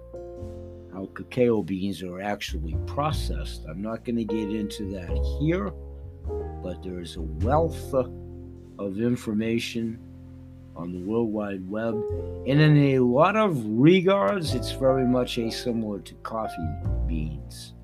how 0.92 1.08
cacao 1.14 1.62
beans 1.62 2.02
are 2.02 2.20
actually 2.20 2.76
processed. 2.86 3.66
I'm 3.68 3.80
not 3.80 4.04
going 4.04 4.16
to 4.16 4.24
get 4.24 4.50
into 4.50 4.90
that 4.94 5.16
here, 5.38 5.70
but 6.60 6.82
there 6.82 7.00
is 7.00 7.14
a 7.14 7.22
wealth 7.22 7.94
of 7.94 8.98
information 8.98 10.00
on 10.74 10.92
the 10.92 10.98
World 10.98 11.32
Wide 11.32 11.70
Web. 11.70 11.94
And 12.48 12.60
in 12.60 12.76
a 12.76 12.98
lot 12.98 13.36
of 13.36 13.64
regards, 13.64 14.54
it's 14.54 14.72
very 14.72 15.06
much 15.06 15.38
a 15.38 15.50
similar 15.50 16.00
to 16.00 16.14
coffee 16.16 16.68
beans 17.06 17.74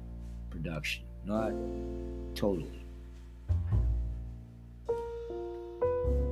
production. 0.50 1.04
Not 1.24 1.52
totally. 2.34 2.84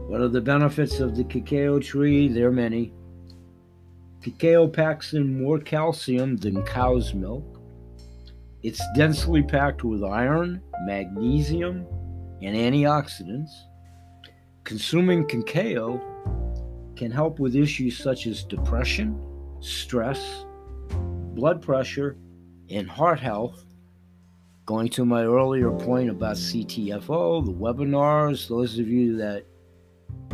What 0.09 0.21
are 0.21 0.29
the 0.29 0.41
benefits 0.41 0.99
of 0.99 1.17
the 1.17 1.25
cacao 1.25 1.79
tree? 1.79 2.29
There 2.29 2.49
are 2.49 2.53
many. 2.53 2.93
Cacao 4.23 4.67
packs 4.67 5.13
in 5.15 5.43
more 5.43 5.59
calcium 5.59 6.37
than 6.37 6.63
cow's 6.65 7.15
milk. 7.15 7.61
It's 8.63 8.83
densely 8.95 9.43
packed 9.43 9.85
with 9.85 10.03
iron, 10.03 10.61
magnesium, 10.85 11.87
and 12.43 12.57
antioxidants. 12.57 13.51
Consuming 14.65 15.27
cacao 15.27 16.01
can 16.97 17.11
help 17.11 17.39
with 17.39 17.57
issues 17.57 17.97
such 17.97 18.27
as 18.27 18.45
depression, 18.45 19.19
stress, 19.61 20.45
blood 21.35 21.63
pressure, 21.63 22.19
and 22.69 22.89
heart 22.91 23.21
health. 23.21 23.65
Going 24.71 24.89
to 24.91 25.05
my 25.05 25.25
earlier 25.25 25.73
point 25.73 26.11
about 26.11 26.37
CTFO, 26.37 27.45
the 27.45 27.53
webinars, 27.53 28.47
those 28.47 28.79
of 28.79 28.87
you 28.87 29.17
that, 29.17 29.43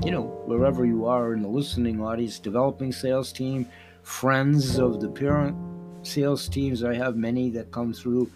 you 0.04 0.10
know, 0.10 0.24
wherever 0.44 0.84
you 0.84 1.06
are 1.06 1.32
in 1.32 1.40
the 1.40 1.48
listening 1.48 2.02
audience, 2.02 2.38
developing 2.38 2.92
sales 2.92 3.32
team, 3.32 3.66
friends 4.02 4.78
of 4.78 5.00
the 5.00 5.08
parent 5.08 5.56
sales 6.02 6.50
teams, 6.50 6.84
I 6.84 6.92
have 6.96 7.16
many 7.16 7.48
that 7.52 7.72
come 7.72 7.94
through 7.94 8.30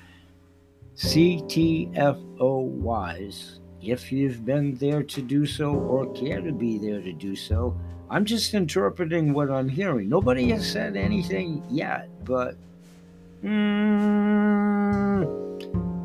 CTFO 0.97 2.63
wise. 2.63 3.61
If 3.83 4.11
you've 4.11 4.47
been 4.47 4.77
there 4.77 5.03
to 5.03 5.21
do 5.21 5.45
so 5.45 5.75
or 5.75 6.11
care 6.15 6.41
to 6.41 6.51
be 6.51 6.79
there 6.79 7.03
to 7.03 7.13
do 7.13 7.37
so, 7.37 7.79
I'm 8.09 8.25
just 8.25 8.55
interpreting 8.55 9.35
what 9.35 9.51
I'm 9.51 9.69
hearing. 9.69 10.09
Nobody 10.09 10.49
has 10.49 10.67
said 10.67 10.97
anything 10.97 11.63
yet, 11.69 12.09
but 12.25 12.57
mm, 13.45 15.50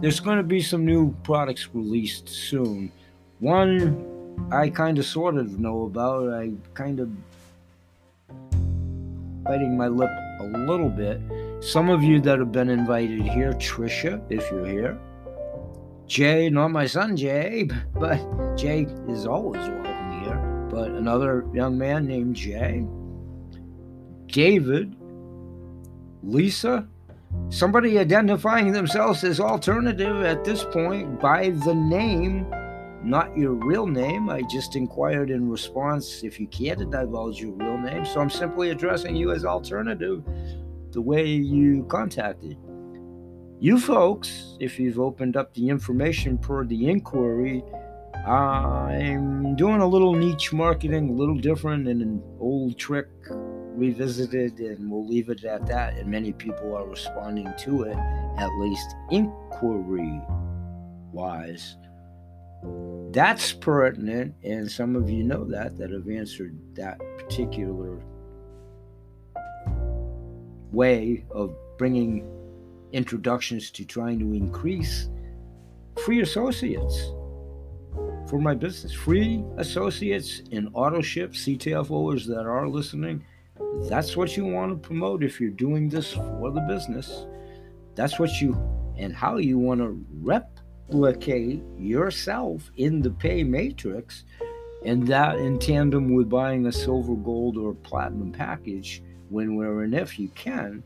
there's 0.05 0.19
going 0.19 0.37
to 0.37 0.43
be 0.43 0.61
some 0.61 0.85
new 0.85 1.11
products 1.23 1.69
released 1.73 2.29
soon. 2.29 2.91
One 3.39 4.05
I 4.51 4.69
kind 4.69 4.99
of 4.99 5.05
sort 5.07 5.35
of 5.35 5.57
know 5.57 5.85
about. 5.85 6.31
I 6.31 6.51
kind 6.75 6.99
of 6.99 7.09
biting 9.43 9.75
my 9.75 9.87
lip 9.87 10.11
a 10.41 10.43
little 10.43 10.89
bit. 10.89 11.19
Some 11.59 11.89
of 11.89 12.03
you 12.03 12.21
that 12.21 12.37
have 12.37 12.51
been 12.51 12.69
invited 12.69 13.23
here, 13.23 13.53
Trisha, 13.53 14.21
if 14.29 14.47
you're 14.51 14.67
here. 14.67 14.99
Jay, 16.05 16.51
not 16.51 16.67
my 16.67 16.85
son 16.85 17.17
Jay, 17.17 17.67
but 17.95 18.19
Jay 18.55 18.85
is 19.09 19.25
always 19.25 19.67
welcome 19.67 20.23
here. 20.23 20.67
But 20.69 20.91
another 20.91 21.47
young 21.51 21.79
man 21.79 22.05
named 22.05 22.35
Jay. 22.35 22.85
David, 24.27 24.95
Lisa, 26.21 26.87
somebody 27.49 27.97
identifying 27.99 28.71
themselves 28.71 29.23
as 29.23 29.39
alternative 29.39 30.23
at 30.23 30.43
this 30.43 30.63
point 30.63 31.19
by 31.19 31.51
the 31.51 31.73
name, 31.73 32.45
not 33.03 33.37
your 33.37 33.53
real 33.53 33.87
name. 33.87 34.29
I 34.29 34.41
just 34.49 34.75
inquired 34.75 35.29
in 35.29 35.49
response 35.49 36.23
if 36.23 36.39
you 36.39 36.47
care 36.47 36.75
to 36.75 36.85
divulge 36.85 37.39
your 37.41 37.51
real 37.51 37.77
name. 37.77 38.05
So 38.05 38.19
I'm 38.19 38.29
simply 38.29 38.71
addressing 38.71 39.15
you 39.15 39.31
as 39.31 39.45
alternative 39.45 40.23
the 40.91 41.01
way 41.01 41.25
you 41.27 41.83
contacted. 41.85 42.57
You 43.59 43.79
folks, 43.79 44.57
if 44.59 44.79
you've 44.79 44.99
opened 44.99 45.37
up 45.37 45.53
the 45.53 45.69
information 45.69 46.37
per 46.37 46.65
the 46.65 46.89
inquiry, 46.89 47.63
I'm 48.27 49.55
doing 49.55 49.81
a 49.81 49.87
little 49.87 50.13
niche 50.13 50.51
marketing, 50.51 51.09
a 51.09 51.13
little 51.13 51.37
different, 51.37 51.87
and 51.87 52.01
an 52.01 52.23
old 52.39 52.77
trick 52.77 53.07
revisited, 53.77 54.59
and 54.59 54.89
we'll 54.89 55.07
leave 55.07 55.29
it 55.29 55.43
at 55.43 55.65
that. 55.67 55.97
And 55.97 56.07
many 56.09 56.33
people 56.33 56.75
are 56.75 56.87
responding 56.87 57.51
to 57.59 57.83
it, 57.83 57.97
at 58.37 58.49
least 58.59 58.95
inquiry 59.11 60.21
wise. 61.11 61.77
That's 63.11 63.53
pertinent, 63.53 64.35
and 64.43 64.69
some 64.69 64.95
of 64.95 65.09
you 65.09 65.23
know 65.23 65.45
that 65.45 65.77
that 65.77 65.91
have 65.91 66.09
answered 66.09 66.57
that 66.75 66.99
particular 67.17 68.01
way 70.71 71.23
of 71.31 71.55
bringing 71.77 72.29
introductions 72.91 73.71
to 73.71 73.85
trying 73.85 74.19
to 74.19 74.33
increase 74.33 75.09
free 76.03 76.21
associates 76.21 77.11
for 78.27 78.39
my 78.39 78.53
business. 78.53 78.93
Free 78.93 79.43
associates 79.57 80.41
in 80.51 80.67
auto 80.73 81.01
ship 81.01 81.31
CTFOers 81.31 82.25
that 82.27 82.45
are 82.45 82.67
listening. 82.67 83.23
That's 83.89 84.17
what 84.17 84.35
you 84.35 84.45
want 84.45 84.71
to 84.71 84.87
promote 84.87 85.23
if 85.23 85.39
you're 85.39 85.49
doing 85.49 85.89
this 85.89 86.13
for 86.13 86.51
the 86.51 86.61
business. 86.61 87.25
That's 87.95 88.19
what 88.19 88.41
you 88.41 88.57
and 88.97 89.13
how 89.13 89.37
you 89.37 89.57
want 89.57 89.81
to 89.81 90.03
replicate 90.21 91.61
yourself 91.77 92.71
in 92.77 93.01
the 93.01 93.11
pay 93.11 93.43
matrix, 93.43 94.23
and 94.85 95.07
that 95.07 95.37
in 95.37 95.59
tandem 95.59 96.13
with 96.13 96.29
buying 96.29 96.67
a 96.67 96.71
silver, 96.71 97.15
gold, 97.15 97.57
or 97.57 97.73
platinum 97.73 98.31
package 98.31 99.03
when, 99.29 99.55
where, 99.55 99.81
and 99.81 99.93
if 99.93 100.17
you 100.17 100.29
can, 100.29 100.83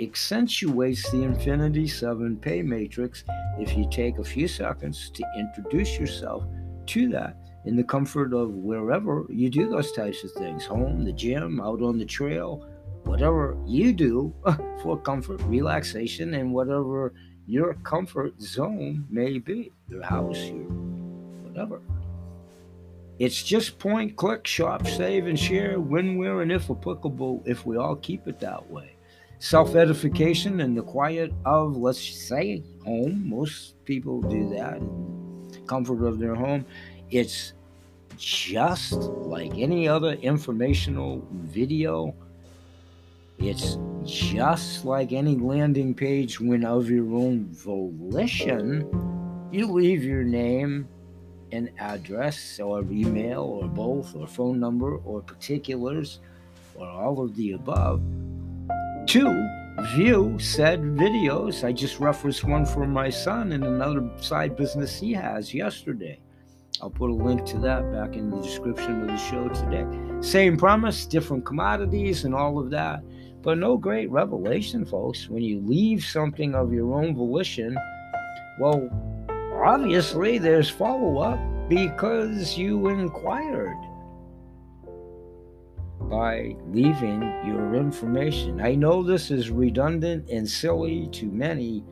accentuates 0.00 1.10
the 1.10 1.22
Infinity 1.22 1.86
7 1.86 2.36
pay 2.38 2.62
matrix 2.62 3.24
if 3.58 3.76
you 3.76 3.88
take 3.90 4.18
a 4.18 4.24
few 4.24 4.48
seconds 4.48 5.10
to 5.10 5.24
introduce 5.36 5.98
yourself 5.98 6.44
to 6.86 7.08
that 7.10 7.36
in 7.64 7.76
the 7.76 7.84
comfort 7.84 8.32
of 8.32 8.50
wherever 8.50 9.26
you 9.28 9.50
do 9.50 9.68
those 9.68 9.92
types 9.92 10.24
of 10.24 10.32
things 10.32 10.64
home, 10.64 11.04
the 11.04 11.12
gym, 11.12 11.60
out 11.60 11.82
on 11.82 11.98
the 11.98 12.04
trail, 12.04 12.66
whatever 13.04 13.56
you 13.66 13.92
do 13.92 14.34
for 14.82 14.98
comfort, 14.98 15.40
relaxation, 15.42 16.34
and 16.34 16.52
whatever 16.52 17.12
your 17.46 17.74
comfort 17.82 18.40
zone 18.40 19.04
may 19.10 19.38
be 19.38 19.72
your 19.88 20.02
house, 20.02 20.38
your 20.38 20.64
whatever. 21.42 21.80
It's 23.18 23.42
just 23.42 23.78
point, 23.78 24.16
click, 24.16 24.46
shop, 24.46 24.86
save, 24.86 25.26
and 25.26 25.38
share 25.38 25.78
when, 25.78 26.16
where, 26.16 26.40
and 26.40 26.50
if 26.50 26.70
applicable, 26.70 27.42
if 27.44 27.66
we 27.66 27.76
all 27.76 27.96
keep 27.96 28.26
it 28.26 28.40
that 28.40 28.70
way. 28.70 28.96
Self 29.40 29.74
edification 29.74 30.60
in 30.60 30.74
the 30.74 30.82
quiet 30.82 31.32
of, 31.44 31.76
let's 31.76 32.00
say, 32.00 32.62
home. 32.84 33.28
Most 33.28 33.84
people 33.84 34.22
do 34.22 34.48
that, 34.50 34.80
comfort 35.66 36.06
of 36.06 36.18
their 36.18 36.34
home. 36.34 36.64
It's 37.10 37.54
just 38.16 38.92
like 38.92 39.52
any 39.56 39.88
other 39.88 40.12
informational 40.12 41.26
video. 41.32 42.14
It's 43.38 43.78
just 44.04 44.84
like 44.84 45.12
any 45.12 45.36
landing 45.36 45.94
page 45.94 46.40
when 46.40 46.64
of 46.64 46.88
your 46.88 47.12
own 47.14 47.48
volition, 47.52 48.88
you 49.50 49.66
leave 49.66 50.04
your 50.04 50.22
name 50.22 50.88
an 51.52 51.70
address 51.78 52.60
or 52.60 52.82
email 52.82 53.42
or 53.42 53.66
both 53.66 54.14
or 54.14 54.26
phone 54.28 54.60
number 54.60 54.96
or 54.98 55.20
particulars 55.20 56.20
or 56.76 56.86
all 56.86 57.20
of 57.20 57.34
the 57.34 57.52
above 57.52 58.00
to 59.06 59.48
view 59.94 60.38
said 60.38 60.80
videos. 60.80 61.64
I 61.64 61.72
just 61.72 61.98
referenced 61.98 62.44
one 62.44 62.64
for 62.64 62.86
my 62.86 63.10
son 63.10 63.50
and 63.52 63.64
another 63.64 64.08
side 64.20 64.56
business 64.56 65.00
he 65.00 65.12
has 65.14 65.52
yesterday. 65.52 66.20
I'll 66.82 66.90
put 66.90 67.10
a 67.10 67.14
link 67.14 67.44
to 67.46 67.58
that 67.58 67.92
back 67.92 68.16
in 68.16 68.30
the 68.30 68.40
description 68.40 69.02
of 69.02 69.08
the 69.08 69.16
show 69.16 69.48
today. 69.48 69.86
Same 70.20 70.56
premise, 70.56 71.04
different 71.04 71.44
commodities 71.44 72.24
and 72.24 72.34
all 72.34 72.58
of 72.58 72.70
that. 72.70 73.02
But 73.42 73.58
no 73.58 73.76
great 73.76 74.10
revelation, 74.10 74.84
folks. 74.84 75.28
When 75.28 75.42
you 75.42 75.60
leave 75.60 76.04
something 76.04 76.54
of 76.54 76.72
your 76.72 76.94
own 76.94 77.14
volition, 77.14 77.76
well, 78.58 78.88
obviously 79.64 80.38
there's 80.38 80.70
follow 80.70 81.18
up 81.18 81.38
because 81.68 82.58
you 82.58 82.88
inquired 82.88 83.76
by 86.10 86.56
leaving 86.66 87.22
your 87.46 87.74
information. 87.74 88.60
I 88.60 88.74
know 88.74 89.02
this 89.02 89.30
is 89.30 89.50
redundant 89.50 90.28
and 90.28 90.48
silly 90.48 91.08
to 91.12 91.26
many, 91.26 91.84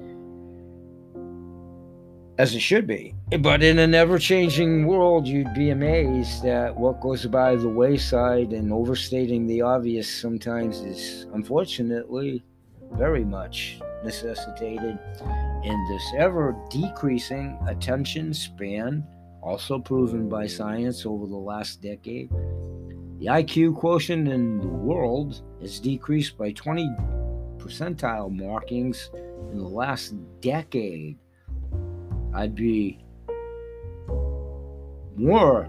as 2.39 2.55
it 2.55 2.61
should 2.61 2.87
be, 2.87 3.15
but 3.41 3.65
in 3.65 3.81
an 3.81 3.95
ever 3.95 4.17
changing 4.17 4.87
world, 4.87 5.27
you'd 5.27 5.53
be 5.55 5.71
amazed 5.71 6.45
at 6.45 6.75
what 6.75 7.01
goes 7.01 7.27
by 7.27 7.57
the 7.57 7.69
wayside, 7.69 8.53
and 8.53 8.73
overstating 8.73 9.45
the 9.47 9.61
obvious 9.61 10.09
sometimes 10.09 10.81
is 10.81 11.27
unfortunately 11.35 12.45
very 12.93 13.25
much 13.25 13.81
necessitated 14.05 14.97
in 15.65 15.89
this 15.91 16.13
ever 16.17 16.55
decreasing 16.71 17.59
attention 17.67 18.33
span, 18.33 19.05
also 19.43 19.81
proven 19.81 20.29
by 20.29 20.47
science 20.47 21.05
over 21.05 21.27
the 21.27 21.37
last 21.37 21.83
decade. 21.83 22.31
The 23.19 23.27
IQ 23.27 23.75
quotient 23.77 24.29
in 24.29 24.61
the 24.61 24.69
world 24.69 25.43
has 25.61 25.81
decreased 25.81 26.39
by 26.39 26.53
20 26.53 26.89
percentile 27.57 28.31
markings 28.31 29.11
in 29.51 29.59
the 29.59 29.67
last 29.67 30.15
decade. 30.41 31.19
I'd 32.39 32.55
be 32.55 33.05
more 35.17 35.69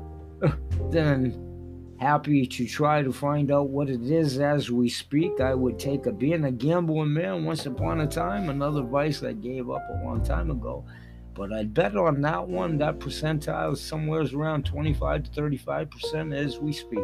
than 0.92 1.96
happy 2.00 2.46
to 2.46 2.68
try 2.68 3.02
to 3.02 3.12
find 3.12 3.52
out 3.52 3.70
what 3.70 3.90
it 3.90 4.04
is 4.04 4.40
as 4.40 4.70
we 4.70 4.88
speak. 4.88 5.42
I 5.42 5.56
would 5.56 5.80
take 5.80 6.06
a 6.06 6.12
being 6.12 6.44
a 6.44 6.52
gambling 6.52 7.12
man 7.12 7.44
once 7.44 7.66
upon 7.66 8.02
a 8.02 8.08
time, 8.08 8.50
another 8.50 8.84
vice 8.84 9.24
I 9.24 9.34
gave 9.34 9.72
up 9.72 9.82
a 9.90 10.06
long 10.06 10.24
time 10.24 10.52
ago. 10.52 10.86
But 11.34 11.52
I'd 11.52 11.74
bet 11.74 11.98
on 11.98 12.22
that 12.22 12.48
one, 12.48 12.78
that 12.78 13.00
percentile 13.00 13.74
is 13.74 13.82
somewhere 13.82 14.24
around 14.32 14.68
25 14.68 15.24
to 15.24 15.42
35% 15.42 16.36
as 16.36 16.60
we 16.60 16.72
speak. 16.72 17.00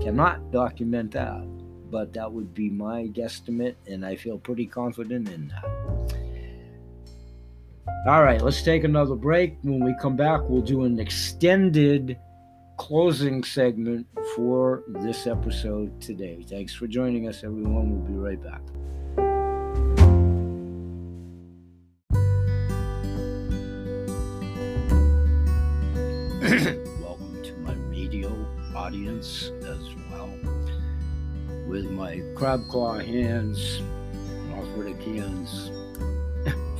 Cannot 0.00 0.52
document 0.52 1.10
that, 1.10 1.42
but 1.90 2.12
that 2.12 2.30
would 2.30 2.54
be 2.54 2.70
my 2.70 3.08
guesstimate, 3.08 3.74
and 3.88 4.06
I 4.06 4.14
feel 4.14 4.38
pretty 4.38 4.66
confident 4.66 5.28
in 5.28 5.48
that. 5.48 5.79
All 8.06 8.22
right, 8.22 8.40
let's 8.40 8.62
take 8.62 8.84
another 8.84 9.14
break. 9.14 9.58
When 9.62 9.84
we 9.84 9.94
come 10.00 10.16
back, 10.16 10.40
we'll 10.48 10.62
do 10.62 10.84
an 10.84 10.98
extended 10.98 12.18
closing 12.78 13.44
segment 13.44 14.06
for 14.34 14.84
this 14.88 15.26
episode 15.26 16.00
today. 16.00 16.42
Thanks 16.48 16.72
for 16.74 16.86
joining 16.86 17.28
us, 17.28 17.44
everyone. 17.44 17.90
We'll 17.90 18.00
be 18.00 18.14
right 18.14 18.42
back. 18.42 18.62
Welcome 27.02 27.42
to 27.42 27.54
my 27.58 27.74
radio 27.90 28.34
audience 28.74 29.50
as 29.62 29.94
well. 30.10 30.32
With 31.68 31.90
my 31.90 32.22
crab 32.34 32.66
claw 32.70 32.98
hands, 32.98 33.82
arthritic 34.54 35.02
hands. 35.02 35.70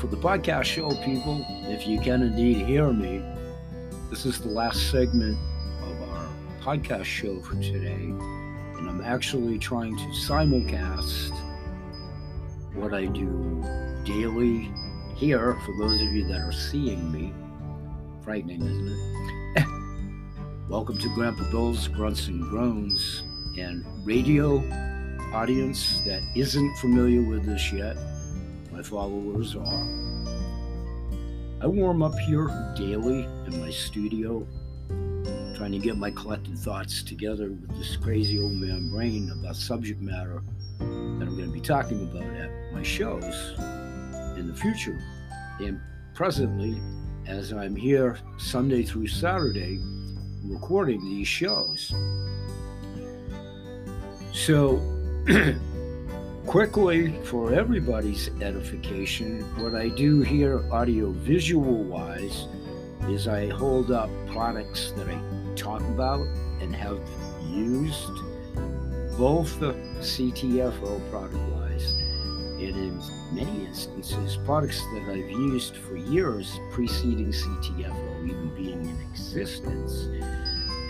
For 0.00 0.06
the 0.06 0.16
podcast 0.16 0.64
show, 0.64 0.88
people, 1.04 1.44
if 1.68 1.86
you 1.86 2.00
can 2.00 2.22
indeed 2.22 2.64
hear 2.64 2.90
me, 2.90 3.22
this 4.08 4.24
is 4.24 4.40
the 4.40 4.48
last 4.48 4.90
segment 4.90 5.36
of 5.82 6.08
our 6.08 6.26
podcast 6.62 7.04
show 7.04 7.38
for 7.40 7.52
today. 7.56 8.14
And 8.78 8.88
I'm 8.88 9.02
actually 9.02 9.58
trying 9.58 9.98
to 9.98 10.04
simulcast 10.04 11.38
what 12.72 12.94
I 12.94 13.04
do 13.04 13.62
daily 14.06 14.72
here 15.16 15.58
for 15.66 15.76
those 15.76 16.00
of 16.00 16.08
you 16.14 16.24
that 16.28 16.40
are 16.40 16.50
seeing 16.50 17.12
me. 17.12 17.34
Frightening, 18.24 18.62
isn't 18.62 18.88
it? 19.58 19.66
Welcome 20.70 20.96
to 20.96 21.14
Grandpa 21.14 21.50
Bill's 21.50 21.88
Grunts 21.88 22.26
and 22.26 22.42
Groans 22.44 23.22
and 23.58 23.84
radio 24.06 24.60
audience 25.34 26.00
that 26.06 26.22
isn't 26.34 26.74
familiar 26.78 27.20
with 27.20 27.44
this 27.44 27.70
yet. 27.70 27.98
My 28.80 28.84
followers 28.84 29.56
are. 29.56 29.88
I 31.60 31.66
warm 31.66 32.02
up 32.02 32.18
here 32.20 32.48
daily 32.74 33.24
in 33.46 33.60
my 33.60 33.70
studio, 33.70 34.46
trying 35.54 35.72
to 35.72 35.78
get 35.78 35.98
my 35.98 36.10
collected 36.10 36.58
thoughts 36.58 37.02
together 37.02 37.50
with 37.50 37.76
this 37.76 37.96
crazy 37.96 38.40
old 38.40 38.54
man 38.54 38.88
brain 38.88 39.30
about 39.32 39.56
subject 39.56 40.00
matter 40.00 40.40
that 40.78 40.86
I'm 40.86 41.36
going 41.36 41.48
to 41.48 41.52
be 41.52 41.60
talking 41.60 42.04
about 42.04 42.22
at 42.22 42.50
my 42.72 42.82
shows 42.82 43.52
in 44.38 44.46
the 44.46 44.56
future. 44.58 44.98
And 45.58 45.78
presently, 46.14 46.80
as 47.26 47.52
I'm 47.52 47.76
here 47.76 48.18
Sunday 48.38 48.82
through 48.82 49.08
Saturday 49.08 49.78
recording 50.42 51.04
these 51.04 51.28
shows. 51.28 51.92
So, 54.32 54.80
quickly, 56.50 57.12
for 57.22 57.54
everybody's 57.54 58.28
edification, 58.40 59.40
what 59.62 59.72
I 59.76 59.86
do 59.86 60.20
here, 60.20 60.64
audio 60.72 61.10
visual 61.12 61.84
wise, 61.84 62.48
is 63.06 63.28
I 63.28 63.46
hold 63.50 63.92
up 63.92 64.10
products 64.26 64.90
that 64.96 65.06
I 65.06 65.16
talk 65.54 65.80
about 65.82 66.26
and 66.60 66.74
have 66.74 66.98
used, 67.46 68.10
both 69.16 69.60
the 69.60 69.74
CTFO 70.00 71.08
product 71.08 71.36
wise 71.52 71.92
and 72.58 72.74
in 72.76 73.00
many 73.32 73.66
instances, 73.66 74.36
products 74.44 74.82
that 74.94 75.04
I've 75.08 75.30
used 75.30 75.76
for 75.76 75.96
years 75.96 76.58
preceding 76.72 77.28
CTFO 77.28 78.24
even 78.24 78.52
being 78.56 78.88
in 78.88 79.00
existence. 79.12 80.08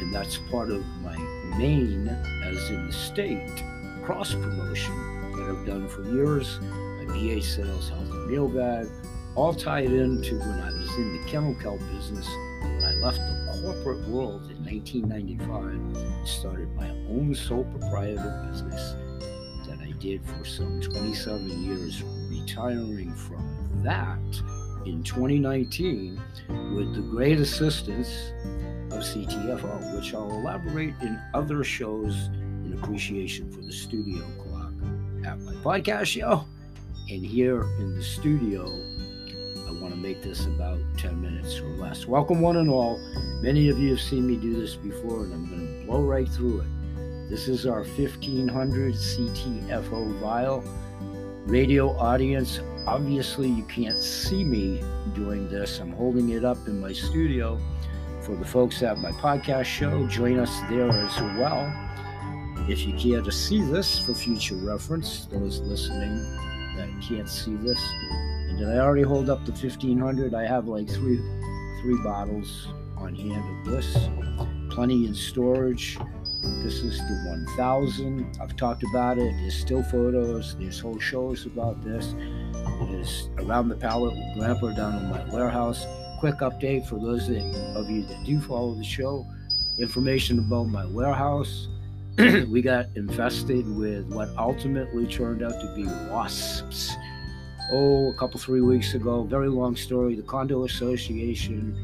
And 0.01 0.11
that's 0.11 0.39
part 0.51 0.71
of 0.71 0.87
my 1.03 1.19
main, 1.59 2.09
as 2.45 2.71
in 2.71 2.87
the 2.87 2.93
state, 2.95 3.63
cross 4.03 4.33
promotion 4.33 5.20
that 5.41 5.51
I've 5.51 5.67
done 5.67 5.89
for 5.89 6.03
years. 6.05 6.61
My 6.61 7.07
VA 7.07 7.43
sales, 7.43 7.89
health 7.89 8.11
and 8.11 8.27
meal 8.27 8.49
bag, 8.49 8.89
all 9.35 9.55
tied 9.55 9.91
into 9.91 10.39
when 10.39 10.61
I 10.61 10.71
was 10.71 10.95
in 10.97 11.21
the 11.21 11.29
kennel 11.29 11.55
business. 11.95 12.29
When 12.63 12.85
I 12.85 12.95
left 12.95 13.19
the 13.19 13.61
corporate 13.63 14.07
world 14.09 14.51
in 14.51 14.65
1995, 14.65 15.65
and 15.65 16.29
started 16.29 16.75
my 16.75 16.91
own 17.09 17.35
sole 17.35 17.65
proprietor 17.65 18.49
business 18.51 18.95
that 19.67 19.79
I 19.81 19.93
did 19.99 20.25
for 20.25 20.45
some 20.45 20.81
27 20.81 21.65
years, 21.65 22.03
retiring 22.31 23.15
from 23.15 23.45
that 23.83 24.19
in 24.87 25.03
2019 25.03 26.21
with 26.75 26.95
the 26.95 27.03
great 27.03 27.39
assistance 27.39 28.33
of 28.93 29.03
CTFO, 29.03 29.97
which 29.97 30.15
I'll 30.15 30.31
elaborate 30.31 30.95
in 31.01 31.19
other 31.35 31.63
shows 31.63 32.29
in 32.65 32.79
appreciation 32.83 33.51
for 33.51 33.63
the 33.63 33.73
studio 33.73 34.23
at 35.25 35.39
my 35.41 35.53
podcast 35.55 36.07
show. 36.07 36.45
And 37.11 37.25
here 37.25 37.63
in 37.79 37.95
the 37.95 38.03
studio, 38.03 38.65
I 39.67 39.73
want 39.81 39.93
to 39.93 40.01
make 40.01 40.23
this 40.23 40.47
about 40.47 40.79
10 40.99 41.21
minutes 41.21 41.59
or 41.59 41.69
less. 41.77 42.07
Welcome, 42.07 42.41
one 42.41 42.57
and 42.57 42.71
all. 42.71 42.99
Many 43.43 43.69
of 43.69 43.79
you 43.79 43.91
have 43.91 44.01
seen 44.01 44.27
me 44.27 44.37
do 44.37 44.59
this 44.59 44.77
before, 44.77 45.25
and 45.25 45.35
I'm 45.35 45.49
going 45.49 45.81
to 45.81 45.87
blow 45.87 46.03
right 46.03 46.29
through 46.29 46.61
it. 46.61 47.29
This 47.29 47.49
is 47.49 47.67
our 47.67 47.83
1500 47.83 48.95
CTFO 48.95 50.21
vial. 50.21 50.65
Radio 51.47 51.97
audience, 51.97 52.61
obviously 52.87 53.49
you 53.49 53.65
can't 53.65 53.99
see 53.99 54.45
me 54.45 54.83
doing 55.15 55.49
this. 55.49 55.81
I'm 55.81 55.93
holding 55.93 56.31
it 56.31 56.45
up 56.45 56.59
in 56.67 56.81
my 56.81 56.93
studio. 56.93 57.59
For 58.23 58.37
the 58.37 58.45
folks 58.45 58.83
at 58.83 58.99
my 58.99 59.13
podcast 59.13 59.65
show, 59.65 60.07
join 60.07 60.39
us 60.39 60.61
there 60.69 60.91
as 60.91 61.21
well. 61.39 61.90
If 62.69 62.87
you 62.87 62.93
care 62.95 63.21
to 63.23 63.33
see 63.33 63.63
this 63.63 63.99
for 63.99 64.15
future 64.15 64.55
reference, 64.55 65.27
those 65.27 65.61
listening 65.61 66.17
that 66.77 66.89
can't 67.03 67.29
see 67.29 67.57
this, 67.57 67.81
and 68.49 68.59
did 68.59 68.69
I 68.69 68.79
already 68.79 69.03
hold 69.03 69.29
up 69.29 69.45
the 69.45 69.53
1500? 69.53 70.35
I 70.35 70.47
have 70.47 70.69
like 70.69 70.89
three 70.89 71.19
three 71.81 71.97
bottles 72.05 72.69
on 72.97 73.15
hand 73.15 73.43
of 73.67 73.73
this, 73.73 74.09
plenty 74.71 75.07
in 75.07 75.15
storage. 75.15 75.99
This 76.63 76.83
is 76.83 76.99
the 76.99 77.45
1000. 77.57 78.39
I've 78.41 78.57
talked 78.57 78.83
about 78.83 79.19
it. 79.19 79.33
There's 79.41 79.55
still 79.55 79.83
photos. 79.83 80.57
There's 80.57 80.79
whole 80.79 80.99
shows 80.99 81.47
about 81.47 81.83
this. 81.83 82.15
There's 82.89 83.29
around 83.39 83.69
the 83.69 83.77
pallet 83.77 84.15
with 84.15 84.39
Grandpa 84.39 84.75
down 84.75 85.03
in 85.03 85.11
my 85.11 85.25
warehouse. 85.35 85.85
Quick 86.19 86.37
update 86.37 86.87
for 86.87 86.97
those 86.97 87.29
of 87.29 87.91
you 87.91 88.03
that 88.05 88.25
do 88.25 88.41
follow 88.41 88.75
the 88.75 88.85
show. 88.85 89.27
Information 89.79 90.39
about 90.39 90.65
my 90.65 90.85
warehouse. 90.87 91.69
We 92.19 92.61
got 92.61 92.87
infested 92.97 93.67
with 93.77 94.07
what 94.07 94.29
ultimately 94.37 95.07
turned 95.07 95.43
out 95.43 95.53
to 95.61 95.75
be 95.75 95.85
wasps. 96.11 96.93
Oh, 97.73 98.11
a 98.11 98.15
couple, 98.15 98.41
three 98.41 98.61
weeks 98.61 98.95
ago. 98.95 99.23
Very 99.23 99.49
long 99.49 99.77
story. 99.77 100.17
The 100.17 100.23
condo 100.23 100.65
association, 100.65 101.75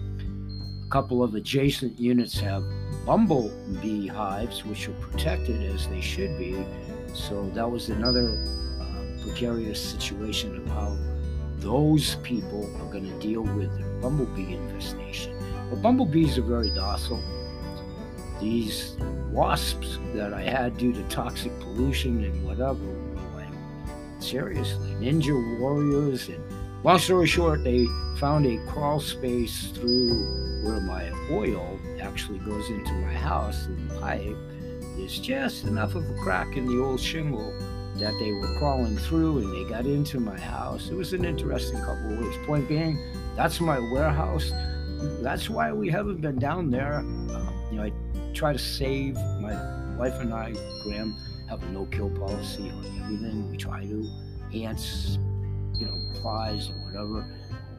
a 0.85 0.91
couple 0.91 1.23
of 1.23 1.35
adjacent 1.35 1.99
units 1.99 2.39
have 2.41 2.65
bumblebee 3.07 4.09
hives, 4.09 4.65
which 4.65 4.89
are 4.89 4.93
protected 4.95 5.63
as 5.73 5.87
they 5.89 6.01
should 6.01 6.37
be. 6.39 6.57
So 7.15 7.49
that 7.51 7.71
was 7.71 7.89
another 7.89 8.33
uh, 8.81 9.23
precarious 9.23 9.81
situation 9.81 10.57
of 10.57 10.67
how 10.69 10.97
those 11.59 12.17
people 12.17 12.65
are 12.81 12.91
going 12.91 13.05
to 13.09 13.19
deal 13.21 13.43
with 13.43 13.79
their 13.79 13.89
bumblebee 14.01 14.55
infestation. 14.55 15.39
But 15.71 15.83
bumblebees 15.83 16.37
are 16.37 16.43
very 16.43 16.71
docile. 16.75 17.23
These 18.41 18.97
wasps 19.31 19.99
that 20.15 20.35
I 20.35 20.43
had 20.43 20.77
due 20.77 20.93
to 20.93 21.03
toxic 21.05 21.59
pollution 21.61 22.25
and 22.25 22.45
whatever 22.45 22.79
like, 23.35 23.49
seriously, 24.19 24.91
ninja 24.95 25.59
warriors. 25.59 26.29
And 26.29 26.43
long 26.85 26.99
story 26.99 27.27
short, 27.27 27.65
they 27.65 27.87
found 28.19 28.47
a 28.47 28.59
crawl 28.67 29.01
space 29.01 29.69
through 29.69 30.63
where 30.65 30.81
my 30.81 31.11
oil 31.31 31.79
actually 32.01 32.39
goes 32.41 32.69
into 32.71 32.93
my 32.93 33.13
house 33.13 33.67
and 33.67 33.91
pipe. 34.01 34.37
There's 34.97 35.19
just 35.19 35.65
enough 35.65 35.95
of 35.95 36.09
a 36.09 36.15
crack 36.15 36.57
in 36.57 36.67
the 36.67 36.83
old 36.83 37.01
shingle 37.01 37.53
that 37.99 38.15
they 38.19 38.33
were 38.33 38.59
crawling 38.59 38.97
through 38.97 39.39
and 39.39 39.53
they 39.53 39.69
got 39.71 39.87
into 39.87 40.21
my 40.21 40.39
house. 40.39 40.89
It 40.91 40.95
was 40.95 41.13
an 41.13 41.25
interesting 41.25 41.79
couple 41.81 42.13
of 42.13 42.19
weeks. 42.19 42.37
Point 42.47 42.69
being, 42.69 42.99
that's 43.37 43.61
my 43.61 43.79
warehouse. 43.79 44.51
That's 45.23 45.49
why 45.51 45.73
we 45.73 45.91
haven't 45.91 46.21
been 46.21 46.39
down 46.39 46.71
there. 46.71 46.99
Um, 46.99 47.56
you 47.71 47.77
know, 47.77 47.85
I 47.85 47.93
try 48.33 48.53
to 48.53 48.59
save 48.59 49.15
my 49.41 49.55
wife 49.97 50.21
and 50.21 50.33
I, 50.33 50.53
Graham, 50.83 51.17
have 51.49 51.63
a 51.63 51.67
no-kill 51.71 52.11
policy 52.11 52.71
on 52.71 52.85
everything. 53.03 53.51
We 53.51 53.57
try 53.57 53.85
to 53.85 54.11
ants, 54.55 55.19
you 55.75 55.87
know, 55.87 55.99
flies 56.21 56.71
or 56.71 56.75
whatever. 56.87 57.27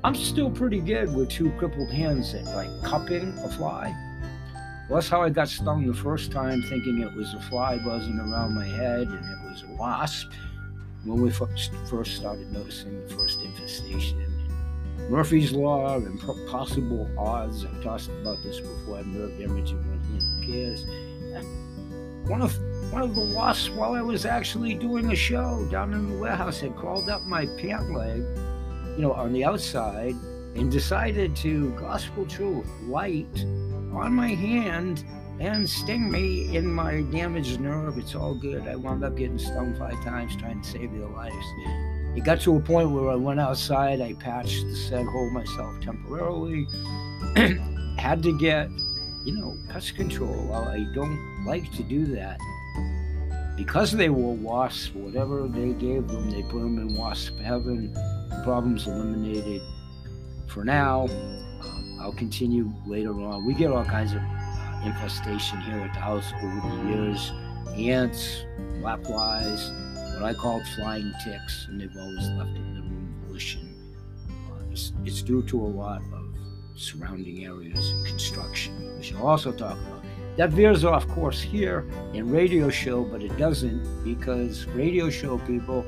I'm 0.03 0.15
still 0.15 0.49
pretty 0.49 0.79
good 0.79 1.13
with 1.15 1.29
two 1.29 1.51
crippled 1.51 1.91
hands 1.91 2.33
at 2.33 2.45
like 2.55 2.69
cupping 2.83 3.37
a 3.39 3.49
fly. 3.49 3.95
Well, 4.89 4.99
that's 4.99 5.09
how 5.09 5.21
I 5.21 5.29
got 5.29 5.49
stung 5.49 5.85
the 5.85 5.93
first 5.93 6.31
time, 6.31 6.61
thinking 6.61 7.01
it 7.01 7.13
was 7.13 7.33
a 7.33 7.41
fly 7.41 7.77
buzzing 7.77 8.19
around 8.19 8.55
my 8.55 8.65
head 8.65 9.07
and 9.07 9.13
it 9.13 9.51
was 9.51 9.63
a 9.63 9.73
wasp. 9.75 10.31
When 11.03 11.21
we 11.21 11.29
first 11.29 12.17
started 12.17 12.51
noticing 12.51 13.05
the 13.07 13.15
first 13.15 13.41
infestation, 13.41 14.26
Murphy's 15.09 15.53
Law 15.53 15.95
and 15.95 16.19
possible 16.47 17.09
odds. 17.17 17.65
I've 17.65 17.81
talked 17.81 18.07
about 18.07 18.43
this 18.43 18.59
before. 18.59 19.03
Nerve 19.03 19.37
damage 19.39 19.71
in 19.71 19.77
one 19.77 19.99
hand. 19.99 20.45
Who 20.45 20.51
cares? 20.51 20.85
Uh, 20.85 21.43
one 22.29 22.41
of 22.41 22.57
one 22.91 23.01
of 23.01 23.15
the 23.15 23.33
wasps, 23.35 23.69
while 23.69 23.93
I 23.93 24.01
was 24.01 24.25
actually 24.25 24.73
doing 24.73 25.11
a 25.11 25.15
show 25.15 25.65
down 25.71 25.93
in 25.93 26.09
the 26.09 26.17
warehouse, 26.17 26.59
had 26.59 26.75
crawled 26.75 27.09
up 27.09 27.23
my 27.23 27.45
pant 27.57 27.91
leg, 27.91 28.21
you 28.95 29.01
know, 29.01 29.13
on 29.13 29.31
the 29.31 29.45
outside, 29.45 30.15
and 30.55 30.71
decided 30.71 31.35
to 31.37 31.71
gospel 31.71 32.25
truth 32.25 32.67
light 32.83 33.45
on 33.93 34.13
my 34.13 34.29
hand 34.29 35.05
and 35.39 35.69
sting 35.69 36.11
me 36.11 36.55
in 36.55 36.65
my 36.65 37.01
damaged 37.03 37.59
nerve. 37.59 37.97
It's 37.97 38.15
all 38.15 38.35
good. 38.35 38.67
I 38.67 38.75
wound 38.75 39.03
up 39.03 39.15
getting 39.15 39.37
stung 39.37 39.75
five 39.75 40.03
times 40.03 40.35
trying 40.35 40.61
to 40.61 40.67
save 40.67 40.91
their 40.91 41.07
lives. 41.07 41.35
It 42.17 42.23
got 42.23 42.41
to 42.41 42.55
a 42.55 42.59
point 42.59 42.89
where 42.89 43.11
I 43.11 43.15
went 43.15 43.39
outside, 43.39 44.01
I 44.01 44.13
patched 44.13 44.65
the 44.65 44.75
said 44.75 45.05
hole 45.05 45.29
myself 45.29 45.79
temporarily, 45.81 46.65
had 47.99 48.23
to 48.23 48.35
get, 48.39 48.71
you 49.23 49.37
know, 49.37 49.55
pest 49.69 49.95
control. 49.95 50.51
I 50.51 50.87
don't 50.95 51.45
like 51.45 51.71
to 51.73 51.83
do 51.83 52.07
that. 52.15 52.39
Because 53.55 53.91
they 53.91 54.09
were 54.09 54.33
wasps, 54.33 54.95
whatever 54.95 55.47
they 55.47 55.73
gave 55.73 56.07
them, 56.07 56.31
they 56.31 56.41
put 56.41 56.59
them 56.61 56.79
in 56.79 56.95
wasp 56.97 57.37
heaven. 57.37 57.93
The 57.93 58.41
problem's 58.43 58.87
eliminated. 58.87 59.61
For 60.47 60.65
now, 60.65 61.03
um, 61.03 61.99
I'll 62.01 62.13
continue 62.13 62.73
later 62.87 63.11
on. 63.11 63.45
We 63.45 63.53
get 63.53 63.69
all 63.69 63.85
kinds 63.85 64.13
of 64.13 64.23
uh, 64.23 64.81
infestation 64.83 65.61
here 65.61 65.81
at 65.81 65.93
the 65.93 65.99
house 65.99 66.33
over 66.41 66.61
the 66.67 66.89
years 66.89 67.31
ants, 67.75 68.43
black 68.79 69.03
flies 69.03 69.71
what 70.17 70.25
I 70.25 70.33
called 70.33 70.65
flying 70.75 71.13
ticks, 71.23 71.67
and 71.69 71.79
they've 71.79 71.95
always 71.95 72.27
left 72.29 72.55
in 72.55 72.73
the 72.73 72.81
room 72.81 73.15
volition. 73.27 73.75
Uh, 74.49 74.71
it's, 74.71 74.91
it's, 75.05 75.21
due 75.21 75.43
to 75.43 75.61
a 75.61 75.67
lot 75.67 76.01
of 76.11 76.25
surrounding 76.75 77.45
areas 77.45 77.91
and 77.91 78.05
construction, 78.07 78.97
which 78.97 79.13
I'll 79.13 79.27
also 79.27 79.51
talk 79.51 79.77
about. 79.77 80.03
That 80.37 80.49
veers 80.49 80.83
off 80.83 81.07
course 81.07 81.39
here 81.39 81.85
in 82.13 82.31
radio 82.31 82.69
show, 82.69 83.03
but 83.03 83.21
it 83.21 83.35
doesn't 83.37 84.03
because 84.03 84.65
radio 84.67 85.11
show 85.11 85.37
people, 85.39 85.85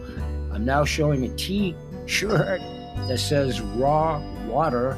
I'm 0.53 0.63
now 0.63 0.85
showing 0.85 1.25
a 1.25 1.35
T 1.35 1.75
shirt 2.05 2.61
that 3.07 3.19
says 3.19 3.61
raw 3.61 4.21
water 4.45 4.95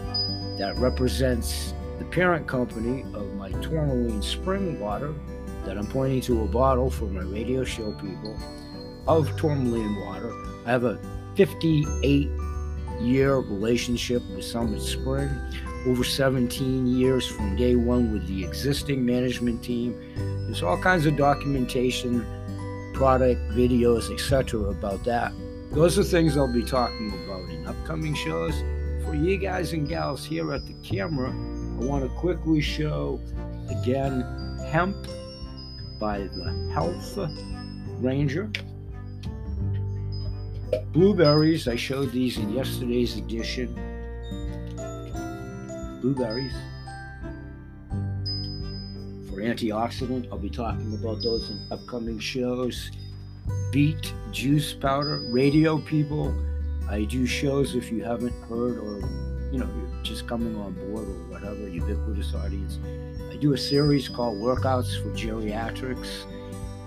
that 0.58 0.78
represents 0.78 1.74
the 2.00 2.06
parent 2.06 2.48
company 2.48 3.04
of 3.14 3.34
my 3.36 3.52
tourmaline 3.62 4.22
spring 4.22 4.78
water 4.80 5.14
that 5.66 5.78
I'm 5.78 5.88
pointing 5.88 6.20
to 6.22 6.44
a 6.44 6.48
bottle 6.48 6.90
for 6.90 7.06
my 7.06 7.22
radio 7.22 7.64
show 7.64 7.94
people 7.94 8.38
of 9.08 9.36
tourmaline 9.38 9.96
water. 9.96 10.32
I 10.66 10.72
have 10.72 10.84
a 10.84 11.00
58 11.36 12.30
year 13.02 13.38
relationship 13.38 14.22
with 14.30 14.46
Summit 14.46 14.82
Spring, 14.82 15.30
over 15.88 16.04
17 16.04 16.88
years 16.88 17.26
from 17.26 17.56
day 17.56 17.76
one 17.76 18.14
with 18.14 18.28
the 18.28 18.44
existing 18.44 19.06
management 19.06 19.64
team. 19.64 19.96
There's 20.46 20.62
all 20.62 20.78
kinds 20.78 21.06
of 21.06 21.18
documentation, 21.18 22.26
product, 22.94 23.42
videos, 23.52 24.14
etc. 24.14 24.62
about 24.70 25.04
that. 25.06 25.34
Those 25.72 25.98
are 25.98 26.04
things 26.04 26.38
I'll 26.38 26.54
be 26.54 26.64
talking 26.64 27.12
about 27.26 27.50
in 27.50 27.66
upcoming 27.66 28.14
shows. 28.14 28.54
For 29.06 29.16
you 29.16 29.38
guys 29.38 29.74
and 29.74 29.88
gals 29.88 30.24
here 30.24 30.54
at 30.54 30.68
the 30.68 30.74
camera, 30.84 31.30
I 31.30 31.86
want 31.86 32.04
to 32.04 32.10
quickly 32.10 32.62
show 32.62 33.20
again 33.70 34.22
hemp 34.70 34.96
by 36.00 36.20
the 36.20 36.72
Health 36.74 37.18
Ranger. 38.00 38.52
Blueberries, 40.94 41.68
I 41.68 41.76
showed 41.76 42.12
these 42.12 42.38
in 42.38 42.54
yesterday's 42.54 43.18
edition. 43.18 43.74
Blueberries 46.02 46.54
for 49.28 49.42
antioxidant. 49.42 50.28
I'll 50.32 50.38
be 50.38 50.50
talking 50.50 50.94
about 50.94 51.22
those 51.24 51.50
in 51.50 51.60
upcoming 51.72 52.20
shows. 52.20 52.92
Beet 53.72 54.14
juice 54.32 54.74
powder, 54.74 55.20
radio 55.30 55.78
people. 55.78 56.34
I 56.90 57.04
do 57.04 57.26
shows 57.26 57.76
if 57.76 57.92
you 57.92 58.04
haven't 58.04 58.34
heard 58.44 58.78
or 58.78 59.00
you 59.52 59.60
know 59.60 59.68
you're 59.68 60.04
just 60.04 60.28
coming 60.28 60.56
on 60.56 60.74
board 60.74 61.08
or 61.08 61.30
whatever, 61.30 61.68
ubiquitous 61.68 62.34
audience. 62.34 62.80
I 63.32 63.36
do 63.38 63.54
a 63.54 63.58
series 63.58 64.08
called 64.08 64.38
Workouts 64.38 65.02
for 65.02 65.10
Geriatrics, 65.10 66.26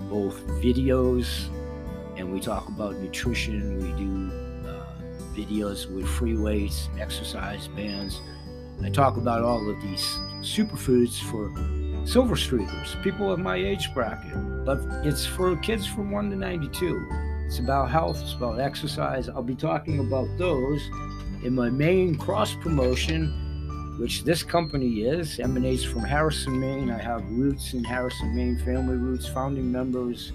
both 0.09 0.41
videos 0.63 1.49
and 2.17 2.33
we 2.33 2.41
talk 2.41 2.69
about 2.69 2.97
nutrition. 2.97 3.79
We 3.79 3.93
do 4.05 4.69
uh, 4.69 4.85
videos 5.35 5.91
with 5.93 6.07
free 6.07 6.37
weights, 6.37 6.89
exercise 6.99 7.69
bands. 7.69 8.21
I 8.83 8.91
talk 8.91 9.17
about 9.17 9.43
all 9.43 9.69
of 9.69 9.81
these 9.83 10.05
superfoods 10.41 11.21
for 11.31 11.51
silver 12.07 12.37
streakers, 12.37 13.03
people 13.03 13.33
of 13.33 13.39
my 13.39 13.57
age 13.57 13.93
bracket. 13.95 14.35
But 14.65 14.81
it's 15.05 15.25
for 15.25 15.57
kids 15.57 15.87
from 15.87 16.11
1 16.11 16.31
to 16.31 16.37
92. 16.37 17.09
It's 17.47 17.59
about 17.59 17.91
health, 17.91 18.21
it's 18.21 18.35
about 18.35 18.61
exercise. 18.61 19.29
I'll 19.29 19.43
be 19.43 19.55
talking 19.55 20.01
about 20.01 20.29
those 20.39 20.83
in 21.45 21.55
my 21.55 21.71
main 21.71 22.17
cross 22.17 22.55
promotion, 22.55 23.97
which 23.99 24.25
this 24.25 24.43
company 24.43 25.03
is, 25.03 25.39
emanates 25.41 25.85
from 25.85 26.01
Harrison, 26.01 26.59
Maine. 26.59 26.91
I 26.91 27.01
have 27.01 27.23
roots 27.31 27.75
in 27.75 27.85
Harrison, 27.85 28.35
Maine, 28.35 28.59
family 28.59 28.97
roots, 28.97 29.29
founding 29.29 29.71
members 29.71 30.33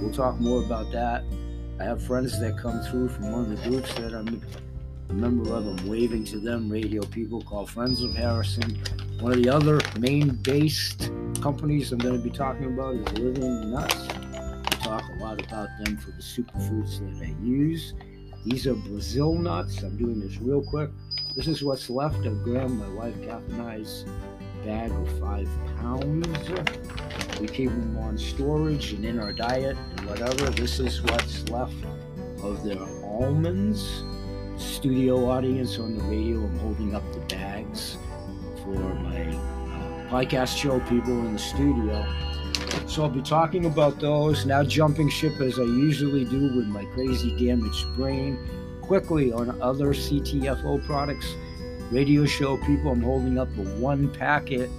We'll 0.00 0.12
talk 0.12 0.38
more 0.40 0.62
about 0.62 0.92
that. 0.92 1.24
I 1.78 1.84
have 1.84 2.02
friends 2.02 2.38
that 2.40 2.58
come 2.58 2.80
through 2.82 3.08
from 3.08 3.32
one 3.32 3.40
of 3.42 3.50
the 3.50 3.68
groups 3.68 3.92
that 3.94 4.14
I'm 4.14 4.42
a 5.10 5.12
member 5.12 5.52
of. 5.52 5.66
I'm 5.66 5.88
waving 5.88 6.24
to 6.26 6.38
them, 6.38 6.70
radio 6.70 7.02
people 7.02 7.42
called 7.42 7.70
Friends 7.70 8.02
of 8.02 8.14
Harrison. 8.14 8.78
One 9.20 9.32
of 9.32 9.42
the 9.42 9.48
other 9.48 9.80
Maine 9.98 10.36
based 10.42 11.10
companies 11.40 11.92
I'm 11.92 11.98
going 11.98 12.16
to 12.16 12.22
be 12.22 12.30
talking 12.30 12.66
about 12.66 12.94
is 12.94 13.18
Living 13.18 13.70
Nuts. 13.70 14.08
We 14.08 14.76
talk 14.82 15.04
a 15.08 15.22
lot 15.22 15.40
about 15.42 15.68
them 15.84 15.96
for 15.98 16.10
the 16.10 16.22
superfoods 16.22 16.98
that 17.00 17.24
I 17.24 17.34
use. 17.44 17.94
These 18.44 18.66
are 18.66 18.74
Brazil 18.74 19.34
nuts. 19.34 19.82
I'm 19.82 19.96
doing 19.96 20.20
this 20.20 20.38
real 20.38 20.62
quick. 20.62 20.90
This 21.34 21.48
is 21.48 21.62
what's 21.64 21.90
left 21.90 22.24
of 22.24 22.42
Graham, 22.44 22.78
my 22.78 22.88
wife 22.88 23.20
Kath 23.22 23.42
and 23.50 23.62
I's 23.62 24.04
bag 24.64 24.90
of 24.90 25.18
five 25.18 25.48
pounds. 25.78 26.26
We 27.40 27.46
keep 27.48 27.68
them 27.68 27.98
on 27.98 28.16
storage 28.16 28.94
and 28.94 29.04
in 29.04 29.18
our 29.18 29.32
diet 29.32 29.76
and 29.98 30.08
whatever. 30.08 30.48
This 30.50 30.80
is 30.80 31.02
what's 31.02 31.46
left 31.50 31.74
of 32.42 32.64
their 32.64 32.82
almonds. 33.04 34.04
Studio 34.56 35.28
audience 35.28 35.78
on 35.78 35.98
the 35.98 36.04
radio. 36.04 36.38
I'm 36.44 36.58
holding 36.60 36.94
up 36.94 37.02
the 37.12 37.20
bags 37.20 37.98
for 38.62 38.70
my 38.70 39.20
uh, 39.20 40.10
podcast 40.10 40.56
show 40.56 40.80
people 40.80 41.12
in 41.12 41.34
the 41.34 41.38
studio. 41.38 42.06
So 42.86 43.02
I'll 43.02 43.10
be 43.10 43.20
talking 43.20 43.66
about 43.66 44.00
those. 44.00 44.46
Now 44.46 44.62
jumping 44.62 45.10
ship 45.10 45.38
as 45.40 45.58
I 45.58 45.64
usually 45.64 46.24
do 46.24 46.56
with 46.56 46.66
my 46.66 46.86
crazy 46.94 47.36
damaged 47.36 47.94
brain. 47.96 48.38
Quickly 48.80 49.30
on 49.30 49.60
other 49.60 49.92
CTFO 49.92 50.86
products. 50.86 51.34
Radio 51.90 52.24
show 52.24 52.56
people, 52.56 52.92
I'm 52.92 53.02
holding 53.02 53.38
up 53.38 53.54
the 53.56 53.62
one 53.62 54.08
packet 54.08 54.70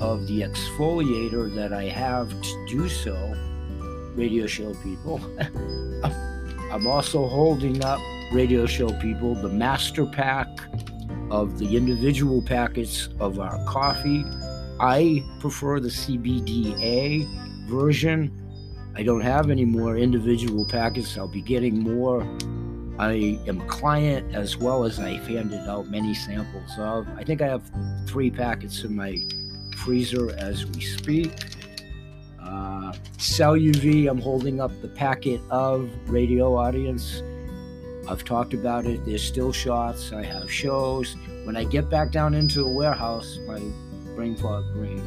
of 0.00 0.26
the 0.26 0.40
exfoliator 0.40 1.54
that 1.54 1.72
I 1.72 1.84
have 1.84 2.28
to 2.40 2.66
do 2.68 2.88
so, 2.88 3.34
radio 4.14 4.46
show 4.46 4.74
people. 4.74 5.20
I'm 6.72 6.86
also 6.86 7.26
holding 7.26 7.82
up 7.84 8.00
radio 8.32 8.66
show 8.66 8.90
people 9.00 9.34
the 9.34 9.48
master 9.48 10.04
pack 10.04 10.48
of 11.30 11.58
the 11.58 11.76
individual 11.76 12.42
packets 12.42 13.08
of 13.20 13.38
our 13.38 13.64
coffee. 13.66 14.24
I 14.80 15.24
prefer 15.40 15.80
the 15.80 15.88
CBDA 15.88 17.26
version. 17.68 18.30
I 18.94 19.02
don't 19.02 19.20
have 19.20 19.50
any 19.50 19.64
more 19.64 19.96
individual 19.96 20.64
packets. 20.64 21.16
I'll 21.16 21.28
be 21.28 21.40
getting 21.40 21.78
more. 21.78 22.22
I 22.98 23.38
am 23.46 23.60
a 23.60 23.66
client 23.66 24.34
as 24.34 24.56
well 24.56 24.84
as 24.84 24.98
I've 24.98 25.26
handed 25.26 25.68
out 25.68 25.88
many 25.88 26.14
samples 26.14 26.70
of. 26.78 27.06
I 27.16 27.24
think 27.24 27.42
I 27.42 27.46
have 27.46 27.62
three 28.06 28.30
packets 28.30 28.84
in 28.84 28.96
my 28.96 29.16
freezer 29.76 30.34
as 30.38 30.66
we 30.66 30.80
speak. 30.80 31.32
Uh, 32.42 32.92
Cell 33.18 33.54
UV, 33.54 34.08
I'm 34.08 34.20
holding 34.20 34.60
up 34.60 34.70
the 34.80 34.88
packet 34.88 35.40
of 35.50 35.90
radio 36.08 36.56
audience. 36.56 37.22
I've 38.08 38.24
talked 38.24 38.54
about 38.54 38.86
it. 38.86 39.04
There's 39.04 39.22
still 39.22 39.52
shots. 39.52 40.12
I 40.12 40.22
have 40.22 40.50
shows. 40.50 41.16
When 41.44 41.56
I 41.56 41.64
get 41.64 41.90
back 41.90 42.12
down 42.12 42.34
into 42.34 42.60
the 42.60 42.68
warehouse, 42.68 43.38
my 43.46 43.60
brain 44.14 44.36
fog 44.36 44.64
brain, 44.74 45.02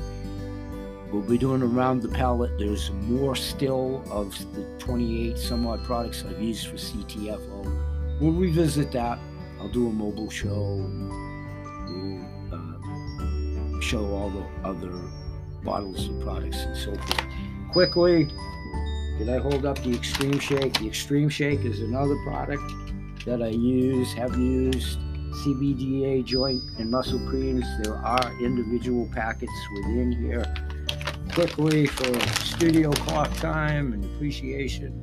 we'll 1.12 1.22
be 1.22 1.38
doing 1.38 1.62
around 1.62 2.02
the 2.02 2.10
pallet. 2.10 2.58
There's 2.60 2.92
more 2.92 3.36
still 3.36 4.04
of 4.12 4.38
the 4.54 4.64
28 4.80 5.38
some 5.38 5.66
odd 5.66 5.84
products 5.86 6.26
I've 6.28 6.42
used 6.42 6.68
for 6.68 6.76
CTFO. 6.76 8.20
We'll 8.20 8.34
revisit 8.34 8.92
that. 8.92 9.18
I'll 9.62 9.70
do 9.70 9.88
a 9.88 9.92
mobile 9.92 10.30
show 10.30 10.86
show 13.90 14.06
all 14.14 14.30
the 14.30 14.46
other 14.70 14.94
bottles 15.64 16.10
of 16.10 16.20
products 16.22 16.58
and 16.58 16.78
so 16.78 16.94
forth. 16.94 17.26
Quickly, 17.72 18.26
did 19.18 19.30
I 19.30 19.40
hold 19.40 19.66
up 19.66 19.80
the 19.80 19.96
Extreme 19.96 20.38
Shake? 20.38 20.78
The 20.78 20.88
Extreme 20.88 21.30
Shake 21.30 21.62
is 21.62 21.80
another 21.82 22.16
product 22.24 22.72
that 23.26 23.42
I 23.42 23.48
use, 23.48 24.14
have 24.14 24.38
used. 24.38 25.00
CBDA 25.44 26.24
joint 26.24 26.62
and 26.78 26.92
muscle 26.92 27.20
creams. 27.30 27.66
There 27.82 27.96
are 27.96 28.32
individual 28.44 29.10
packets 29.12 29.52
within 29.74 30.12
here. 30.12 30.46
Quickly 31.34 31.88
for 31.88 32.20
studio 32.44 32.92
clock 32.92 33.34
time 33.38 33.94
and 33.94 34.06
appreciation 34.06 35.02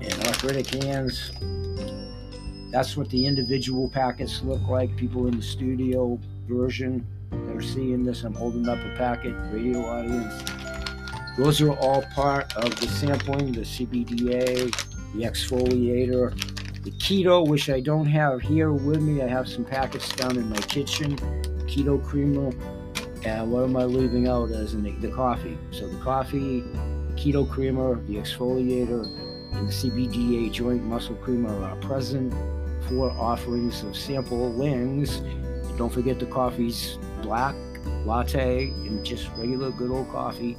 and 0.00 0.14
arthritic 0.26 0.68
hands. 0.68 1.32
That's 2.70 2.96
what 2.96 3.08
the 3.10 3.26
individual 3.26 3.88
packets 3.88 4.42
look 4.42 4.62
like. 4.68 4.96
People 4.96 5.26
in 5.26 5.36
the 5.36 5.42
studio 5.42 6.18
version 6.48 7.06
that 7.30 7.56
are 7.56 7.62
seeing 7.62 8.04
this, 8.04 8.24
I'm 8.24 8.34
holding 8.34 8.68
up 8.68 8.78
a 8.78 8.96
packet, 8.96 9.34
radio 9.52 9.84
audience. 9.84 10.42
Those 11.38 11.60
are 11.60 11.72
all 11.72 12.02
part 12.14 12.54
of 12.56 12.78
the 12.80 12.86
sampling, 12.86 13.52
the 13.52 13.62
CBDA, 13.62 14.70
the 15.14 15.22
exfoliator, 15.22 16.34
the 16.82 16.90
keto, 16.92 17.46
which 17.46 17.68
I 17.70 17.80
don't 17.80 18.06
have 18.06 18.40
here 18.40 18.72
with 18.72 19.00
me. 19.00 19.22
I 19.22 19.28
have 19.28 19.48
some 19.48 19.64
packets 19.64 20.12
down 20.14 20.36
in 20.36 20.48
my 20.48 20.58
kitchen. 20.58 21.16
Keto 21.66 22.02
creamer. 22.02 22.52
And 23.24 23.52
what 23.52 23.64
am 23.64 23.76
I 23.76 23.84
leaving 23.84 24.28
out 24.28 24.50
as 24.50 24.74
in 24.74 24.82
the, 24.82 24.92
the 24.92 25.14
coffee? 25.14 25.58
So 25.72 25.88
the 25.88 25.98
coffee, 25.98 26.62
keto 27.16 27.48
creamer, 27.48 27.96
the 28.06 28.16
exfoliator, 28.16 29.04
and 29.52 29.68
the 29.68 29.72
CBDA 29.72 30.52
joint 30.52 30.82
muscle 30.82 31.16
creamer 31.16 31.54
are 31.64 31.76
present. 31.76 32.32
Four 32.88 33.10
offerings 33.10 33.82
of 33.82 33.94
sample 33.94 34.50
wings. 34.52 35.20
Don't 35.80 35.88
forget 35.88 36.18
the 36.18 36.26
coffees 36.26 36.98
black, 37.22 37.54
latte, 38.04 38.68
and 38.68 39.02
just 39.02 39.30
regular 39.38 39.70
good 39.70 39.90
old 39.90 40.10
coffee 40.10 40.54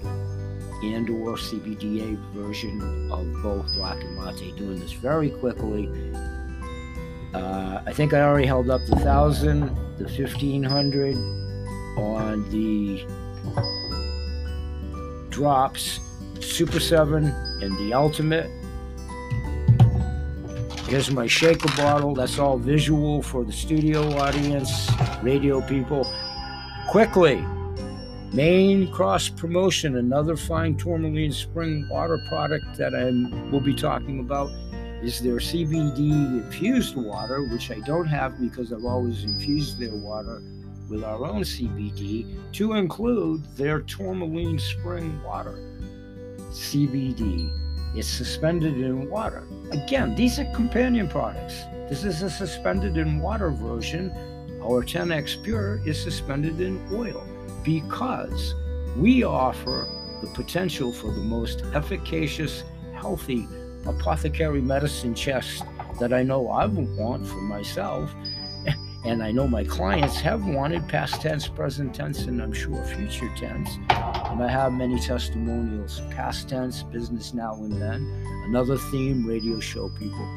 and 0.84 1.08
or 1.12 1.38
CBDA 1.38 2.18
version 2.34 2.82
of 3.12 3.32
both 3.44 3.72
black 3.76 4.02
and 4.04 4.18
latte. 4.18 4.50
Doing 4.54 4.80
this 4.80 4.94
very 4.94 5.30
quickly. 5.30 5.92
Uh, 7.36 7.84
I 7.86 7.94
think 7.94 8.16
I 8.16 8.22
already 8.22 8.48
held 8.48 8.72
up 8.72 8.82
the 8.90 8.96
thousand, 8.96 9.70
the 10.00 10.10
fifteen 10.10 10.64
hundred 10.64 11.16
on 11.98 12.50
the 12.50 13.06
drops, 15.30 16.00
Super 16.40 16.80
Seven, 16.80 17.26
and 17.62 17.78
the 17.78 17.94
Ultimate. 17.94 18.50
Here's 20.92 21.10
my 21.10 21.26
shaker 21.26 21.70
bottle. 21.78 22.14
That's 22.14 22.38
all 22.38 22.58
visual 22.58 23.22
for 23.22 23.46
the 23.46 23.54
studio 23.54 24.14
audience, 24.18 24.92
radio 25.24 25.62
people. 25.62 26.06
Quickly, 26.90 27.46
Maine 28.34 28.92
cross 28.92 29.30
promotion, 29.30 29.96
another 29.96 30.36
fine 30.36 30.76
tourmaline 30.76 31.32
spring 31.32 31.88
water 31.90 32.22
product 32.28 32.76
that 32.78 32.94
I 32.94 33.06
will 33.52 33.62
be 33.62 33.74
talking 33.74 34.20
about, 34.20 34.52
is 35.02 35.22
their 35.22 35.38
CBD 35.38 36.12
infused 36.44 36.98
water, 36.98 37.42
which 37.44 37.72
I 37.72 37.80
don't 37.86 38.08
have 38.08 38.38
because 38.42 38.74
I've 38.74 38.84
always 38.84 39.24
infused 39.24 39.80
their 39.80 39.96
water 39.96 40.44
with 40.90 41.06
our 41.06 41.26
own 41.26 41.44
CBD, 41.44 42.36
to 42.52 42.74
include 42.74 43.46
their 43.56 43.80
tourmaline 43.80 44.60
spring 44.60 45.24
water. 45.24 45.58
CBD. 46.50 47.50
It's 47.96 48.10
suspended 48.10 48.74
in 48.78 49.10
water. 49.10 49.48
Again, 49.72 50.16
these 50.16 50.38
are 50.38 50.44
companion 50.54 51.08
products. 51.08 51.64
This 51.88 52.04
is 52.04 52.22
a 52.24 52.30
suspended 52.30 52.98
in 52.98 53.20
water 53.20 53.52
version. 53.52 54.12
Our 54.62 54.84
10x 54.84 55.42
Pure 55.44 55.82
is 55.86 56.02
suspended 56.02 56.60
in 56.60 56.86
oil 56.92 57.26
because 57.64 58.54
we 58.98 59.24
offer 59.24 59.88
the 60.22 60.28
potential 60.28 60.92
for 60.92 61.12
the 61.12 61.22
most 61.22 61.64
efficacious, 61.74 62.64
healthy 62.94 63.48
apothecary 63.86 64.62
medicine 64.62 65.16
chest 65.16 65.64
that 66.02 66.12
I 66.12 66.22
know 66.22 66.50
I 66.50 66.66
would 66.66 66.98
want 66.98 67.26
for 67.26 67.42
myself. 67.42 68.14
And 69.04 69.24
I 69.24 69.32
know 69.32 69.48
my 69.48 69.64
clients 69.64 70.20
have 70.20 70.46
wanted 70.46 70.88
past 70.88 71.22
tense, 71.22 71.48
present 71.48 71.96
tense, 71.96 72.20
and 72.26 72.40
I'm 72.40 72.54
sure 72.54 72.84
future 72.86 73.32
tense. 73.36 73.78
And 73.90 74.44
I 74.44 74.48
have 74.48 74.74
many 74.74 75.00
testimonials 75.00 76.02
past 76.12 76.50
tense, 76.50 76.84
business 76.84 77.34
now 77.34 77.56
and 77.56 77.82
then. 77.82 78.04
Another 78.46 78.78
theme, 78.78 79.26
radio 79.26 79.60
show 79.60 79.90
people 79.90 80.28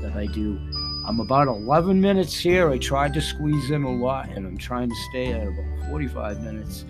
that 0.00 0.14
I 0.16 0.24
do. 0.26 0.58
I'm 1.06 1.20
about 1.20 1.48
11 1.48 2.00
minutes 2.00 2.38
here. 2.38 2.70
I 2.70 2.78
tried 2.78 3.12
to 3.12 3.20
squeeze 3.20 3.70
in 3.70 3.82
a 3.82 3.92
lot, 3.92 4.30
and 4.30 4.46
I'm 4.46 4.56
trying 4.56 4.88
to 4.88 4.96
stay 5.10 5.32
at 5.32 5.46
about 5.46 5.90
45 5.90 6.42
minutes 6.42 6.86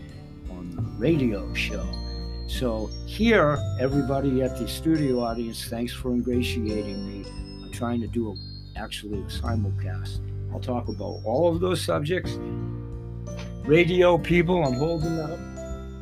on 0.50 0.70
the 0.70 0.82
radio 0.98 1.52
show. 1.54 1.84
So, 2.46 2.90
here, 3.06 3.58
everybody 3.80 4.40
at 4.42 4.56
the 4.56 4.68
studio 4.68 5.18
audience, 5.18 5.64
thanks 5.68 5.92
for 5.92 6.12
ingratiating 6.12 7.08
me. 7.08 7.28
I'm 7.64 7.72
trying 7.72 8.00
to 8.02 8.06
do 8.06 8.30
a, 8.30 8.78
actually 8.78 9.18
a 9.18 9.24
simulcast. 9.24 10.20
I'll 10.54 10.60
talk 10.60 10.86
about 10.86 11.20
all 11.24 11.52
of 11.52 11.60
those 11.60 11.82
subjects. 11.82 12.38
Radio 13.64 14.16
people, 14.16 14.64
I'm 14.64 14.74
holding 14.74 15.18
up 15.18 15.36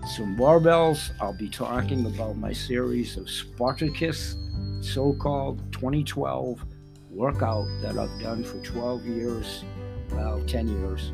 some 0.06 0.36
barbells. 0.36 1.10
I'll 1.22 1.32
be 1.32 1.48
talking 1.48 2.04
about 2.04 2.36
my 2.36 2.52
series 2.52 3.16
of 3.16 3.30
Spartacus, 3.30 4.36
so 4.82 5.14
called 5.14 5.62
2012 5.72 6.62
workout 7.08 7.66
that 7.80 7.96
I've 7.96 8.20
done 8.20 8.44
for 8.44 8.58
12 8.58 9.06
years, 9.06 9.64
well, 10.10 10.42
10 10.46 10.68
years, 10.68 11.12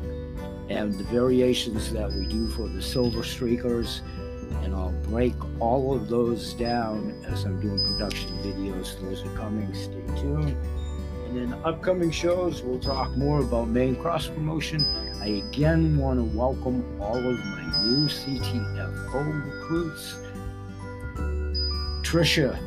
and 0.69 0.93
the 0.93 1.05
variations 1.05 1.93
that 1.93 2.11
we 2.11 2.25
do 2.25 2.49
for 2.49 2.67
the 2.67 2.81
Silver 2.81 3.21
Streakers. 3.21 4.01
And 4.63 4.75
I'll 4.75 4.91
break 5.03 5.35
all 5.61 5.95
of 5.95 6.09
those 6.09 6.53
down 6.55 7.23
as 7.25 7.45
I'm 7.45 7.61
doing 7.61 7.77
production 7.77 8.31
videos. 8.39 8.99
Those 8.99 9.23
are 9.23 9.37
coming. 9.37 9.73
Stay 9.73 10.03
tuned. 10.19 10.57
And 11.29 11.37
in 11.37 11.53
upcoming 11.63 12.09
shows, 12.09 12.63
we'll 12.63 12.79
talk 12.79 13.15
more 13.15 13.41
about 13.41 13.67
main 13.67 13.95
cross 13.95 14.25
promotion. 14.25 14.83
I 15.21 15.27
again 15.27 15.95
want 15.95 16.17
to 16.17 16.23
welcome 16.23 16.83
all 16.99 17.17
of 17.17 17.45
my 17.45 17.83
new 17.85 18.07
CTFO 18.07 19.45
recruits. 19.45 20.15
Trisha, 22.01 22.57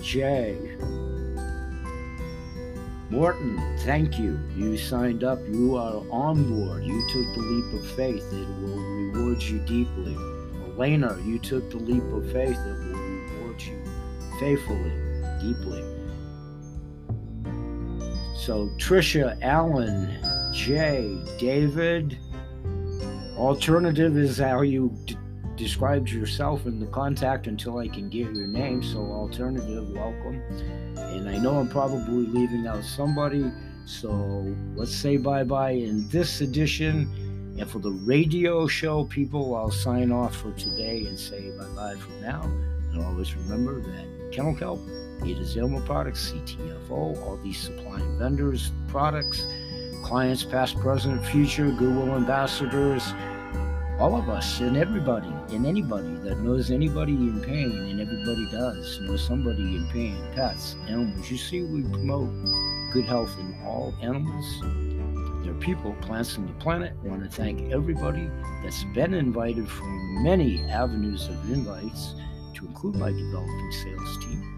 Jay, 0.00 0.56
Morton, 3.10 3.60
thank 3.80 4.18
you. 4.18 4.40
You 4.56 4.78
signed 4.78 5.22
up. 5.22 5.38
You 5.46 5.76
are 5.76 6.02
on 6.10 6.48
board. 6.48 6.84
You 6.84 7.06
took 7.12 7.34
the 7.34 7.42
leap 7.42 7.80
of 7.82 7.86
faith. 7.96 8.32
It 8.32 8.48
will 8.62 8.78
reward 8.78 9.42
you 9.42 9.58
deeply. 9.58 10.16
Elena, 10.72 11.20
you 11.22 11.38
took 11.38 11.70
the 11.70 11.76
leap 11.76 12.02
of 12.14 12.32
faith. 12.32 12.56
It 12.56 12.78
will 12.78 12.98
reward 12.98 13.60
you 13.60 13.78
faithfully, 14.40 14.92
deeply. 15.42 15.95
So, 18.46 18.68
Trisha, 18.76 19.36
Allen, 19.42 20.20
Jay, 20.52 21.18
David, 21.36 22.16
alternative 23.36 24.16
is 24.16 24.38
how 24.38 24.60
you 24.60 24.96
d- 25.04 25.16
described 25.56 26.08
yourself 26.10 26.64
in 26.64 26.78
the 26.78 26.86
contact 26.86 27.48
until 27.48 27.78
I 27.78 27.88
can 27.88 28.08
give 28.08 28.36
your 28.36 28.46
name. 28.46 28.84
So, 28.84 29.00
alternative, 29.00 29.90
welcome. 29.90 30.40
And 30.96 31.28
I 31.28 31.38
know 31.38 31.58
I'm 31.58 31.68
probably 31.68 32.24
leaving 32.24 32.68
out 32.68 32.84
somebody. 32.84 33.50
So, 33.84 34.54
let's 34.76 34.94
say 34.94 35.16
bye 35.16 35.42
bye 35.42 35.72
in 35.72 36.08
this 36.10 36.40
edition. 36.40 37.56
And 37.58 37.68
for 37.68 37.80
the 37.80 37.90
radio 37.90 38.68
show 38.68 39.06
people, 39.06 39.56
I'll 39.56 39.72
sign 39.72 40.12
off 40.12 40.36
for 40.36 40.52
today 40.52 41.04
and 41.06 41.18
say 41.18 41.50
bye 41.58 41.64
bye 41.74 41.96
for 41.96 42.12
now. 42.22 42.42
And 42.92 43.02
always 43.02 43.34
remember 43.34 43.80
that 43.80 44.30
Kennel 44.30 44.54
Kelp, 44.54 44.78
it 45.24 45.38
is 45.38 45.56
Ilma 45.56 45.80
Products, 45.82 46.32
CTFO, 46.32 46.90
all 46.90 47.38
these 47.42 47.58
supplying 47.58 48.18
vendors, 48.18 48.70
products, 48.88 49.46
clients, 50.02 50.44
past, 50.44 50.78
present, 50.78 51.24
future, 51.26 51.70
Goodwill 51.70 52.14
ambassadors, 52.14 53.12
all 53.98 54.14
of 54.14 54.28
us 54.28 54.60
and 54.60 54.76
everybody 54.76 55.32
and 55.54 55.64
anybody 55.64 56.14
that 56.16 56.38
knows 56.40 56.70
anybody 56.70 57.12
in 57.14 57.40
pain, 57.40 57.70
and 57.70 58.00
everybody 58.00 58.46
does 58.50 59.00
know 59.00 59.16
somebody 59.16 59.62
in 59.62 59.88
pain, 59.90 60.16
pets, 60.34 60.76
animals. 60.86 61.30
You 61.30 61.38
see, 61.38 61.62
we 61.62 61.82
promote 61.82 62.30
good 62.92 63.06
health 63.06 63.34
in 63.38 63.58
all 63.64 63.94
animals. 64.02 64.60
There 65.42 65.54
are 65.54 65.60
people, 65.60 65.94
plants 66.02 66.36
on 66.36 66.46
the 66.46 66.52
planet. 66.54 66.92
I 67.04 67.08
want 67.08 67.22
to 67.22 67.30
thank 67.30 67.72
everybody 67.72 68.28
that's 68.62 68.84
been 68.94 69.14
invited 69.14 69.68
from 69.68 70.22
many 70.22 70.62
avenues 70.64 71.28
of 71.28 71.50
invites, 71.50 72.14
to 72.54 72.66
include 72.66 72.96
my 72.96 73.10
developing 73.12 73.72
sales 73.72 74.18
team. 74.18 74.55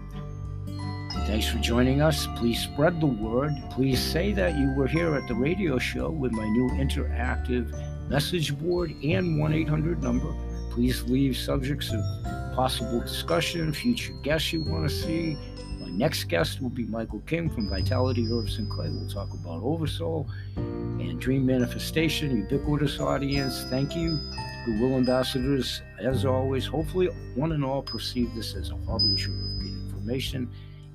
Thanks 1.11 1.47
for 1.47 1.57
joining 1.57 2.01
us. 2.01 2.27
Please 2.35 2.61
spread 2.61 3.01
the 3.01 3.07
word. 3.07 3.51
Please 3.71 3.99
say 3.99 4.31
that 4.33 4.55
you 4.57 4.73
were 4.75 4.87
here 4.87 5.15
at 5.15 5.27
the 5.27 5.33
radio 5.33 5.79
show 5.79 6.09
with 6.11 6.31
my 6.31 6.47
new 6.47 6.69
interactive 6.69 7.71
message 8.09 8.55
board 8.57 8.95
and 9.03 9.39
1 9.39 9.53
800 9.53 10.03
number. 10.03 10.31
Please 10.71 11.03
leave 11.03 11.35
subjects 11.35 11.91
of 11.91 11.99
possible 12.55 12.99
discussion, 12.99 13.73
future 13.73 14.13
guests 14.21 14.53
you 14.53 14.63
want 14.63 14.87
to 14.87 14.95
see. 14.95 15.35
My 15.79 15.89
next 15.89 16.25
guest 16.25 16.61
will 16.61 16.69
be 16.69 16.85
Michael 16.85 17.21
King 17.21 17.49
from 17.49 17.69
Vitality 17.69 18.27
Herbs 18.31 18.59
and 18.59 18.69
Clay. 18.69 18.89
We'll 18.89 19.09
talk 19.09 19.33
about 19.33 19.63
Oversoul 19.63 20.29
and 20.57 21.19
Dream 21.19 21.43
Manifestation, 21.45 22.37
ubiquitous 22.37 22.99
audience. 22.99 23.63
Thank 23.63 23.95
you. 23.95 24.19
Goodwill 24.65 24.97
ambassadors, 24.97 25.81
as 25.99 26.25
always, 26.25 26.67
hopefully 26.67 27.07
one 27.33 27.53
and 27.53 27.65
all 27.65 27.81
perceive 27.81 28.33
this 28.35 28.53
as 28.53 28.69
a 28.69 28.77
harbinger 28.85 29.31
of 29.31 29.59
good 29.59 29.73
information 29.87 30.49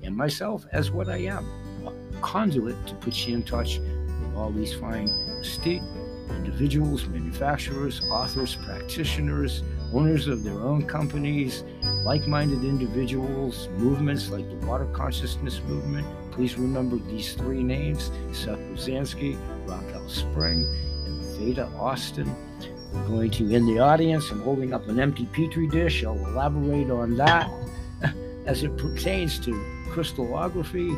and 0.05 0.15
myself 0.15 0.65
as 0.71 0.91
what 0.91 1.09
I 1.09 1.17
am 1.17 1.45
a 1.85 2.21
conduit 2.21 2.75
to 2.87 2.95
put 2.95 3.27
you 3.27 3.35
in 3.35 3.43
touch 3.43 3.79
with 3.79 4.35
all 4.35 4.51
these 4.51 4.73
fine 4.73 5.07
estate 5.39 5.81
individuals, 6.29 7.05
manufacturers, 7.07 8.01
authors, 8.05 8.55
practitioners, 8.55 9.63
owners 9.93 10.27
of 10.27 10.43
their 10.43 10.59
own 10.59 10.85
companies, 10.85 11.63
like 12.03 12.27
minded 12.27 12.63
individuals, 12.63 13.69
movements 13.77 14.29
like 14.29 14.47
the 14.49 14.65
Water 14.65 14.85
Consciousness 14.87 15.61
Movement. 15.67 16.07
Please 16.31 16.57
remember 16.57 16.97
these 16.97 17.33
three 17.33 17.63
names 17.63 18.11
Seth 18.31 18.59
Rosansky, 18.59 19.37
Raquel 19.67 20.09
Spring, 20.09 20.65
and 21.05 21.23
Theta 21.37 21.67
Austin. 21.77 22.33
We're 22.93 23.07
going 23.07 23.31
to, 23.31 23.53
in 23.53 23.65
the 23.65 23.79
audience, 23.79 24.31
I'm 24.31 24.41
holding 24.41 24.73
up 24.73 24.87
an 24.87 24.99
empty 24.99 25.25
petri 25.27 25.67
dish. 25.67 26.03
I'll 26.03 26.17
elaborate 26.27 26.89
on 26.89 27.15
that 27.17 27.49
as 28.45 28.63
it 28.63 28.77
pertains 28.77 29.39
to 29.39 29.74
crystallography. 29.95 30.89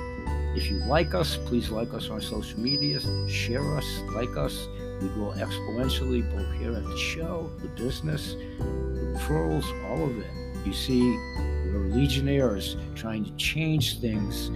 If 0.56 0.72
you 0.72 0.78
like 0.88 1.14
us, 1.14 1.38
please 1.46 1.70
like 1.70 1.94
us 1.94 2.10
on 2.10 2.20
social 2.20 2.60
media, 2.60 3.00
share 3.30 3.78
us, 3.78 3.86
like 4.16 4.36
us. 4.36 4.68
We 5.00 5.08
grow 5.10 5.34
exponentially 5.34 6.28
both 6.32 6.52
here 6.60 6.74
at 6.74 6.84
the 6.84 6.98
show, 6.98 7.52
the 7.62 7.68
business, 7.68 8.34
the 8.58 9.14
referrals, 9.16 9.66
all 9.88 10.04
of 10.04 10.18
it. 10.18 10.26
You 10.66 10.74
see, 10.74 11.00
we're 11.00 11.90
legionnaires 11.94 12.76
trying 12.96 13.24
to 13.26 13.32
change 13.36 14.00
things, 14.00 14.48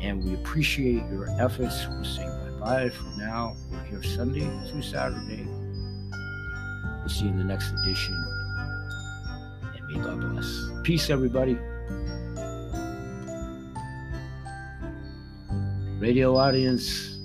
and 0.00 0.24
we 0.24 0.32
appreciate 0.32 1.02
your 1.10 1.28
efforts. 1.38 1.86
We're 1.90 2.04
saying 2.04 2.58
bye 2.58 2.88
for 2.88 3.18
now. 3.18 3.54
We're 3.70 3.84
here 3.84 4.02
Sunday 4.02 4.48
through 4.70 4.80
Saturday. 4.80 5.46
We'll 7.00 7.08
see 7.10 7.26
you 7.26 7.32
in 7.32 7.36
the 7.36 7.44
next 7.44 7.70
edition. 7.82 8.14
And 9.76 9.88
may 9.88 10.02
God 10.02 10.22
bless. 10.22 10.70
Peace, 10.84 11.10
everybody. 11.10 11.58
Radio 15.98 16.36
audience, 16.36 17.18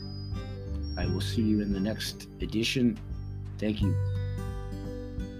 I 0.97 1.05
will 1.05 1.21
see 1.21 1.43
you 1.43 1.61
in 1.61 1.73
the 1.73 1.79
next 1.79 2.27
edition. 2.41 2.97
Thank 3.59 3.83
you. 3.83 3.95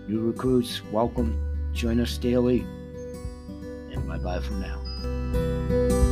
New 0.08 0.28
recruits, 0.28 0.84
welcome. 0.92 1.36
Join 1.74 2.00
us 2.00 2.16
daily. 2.20 2.60
And 3.92 4.08
bye 4.08 4.20
bye 4.20 4.40
for 4.40 4.54
now. 4.54 6.03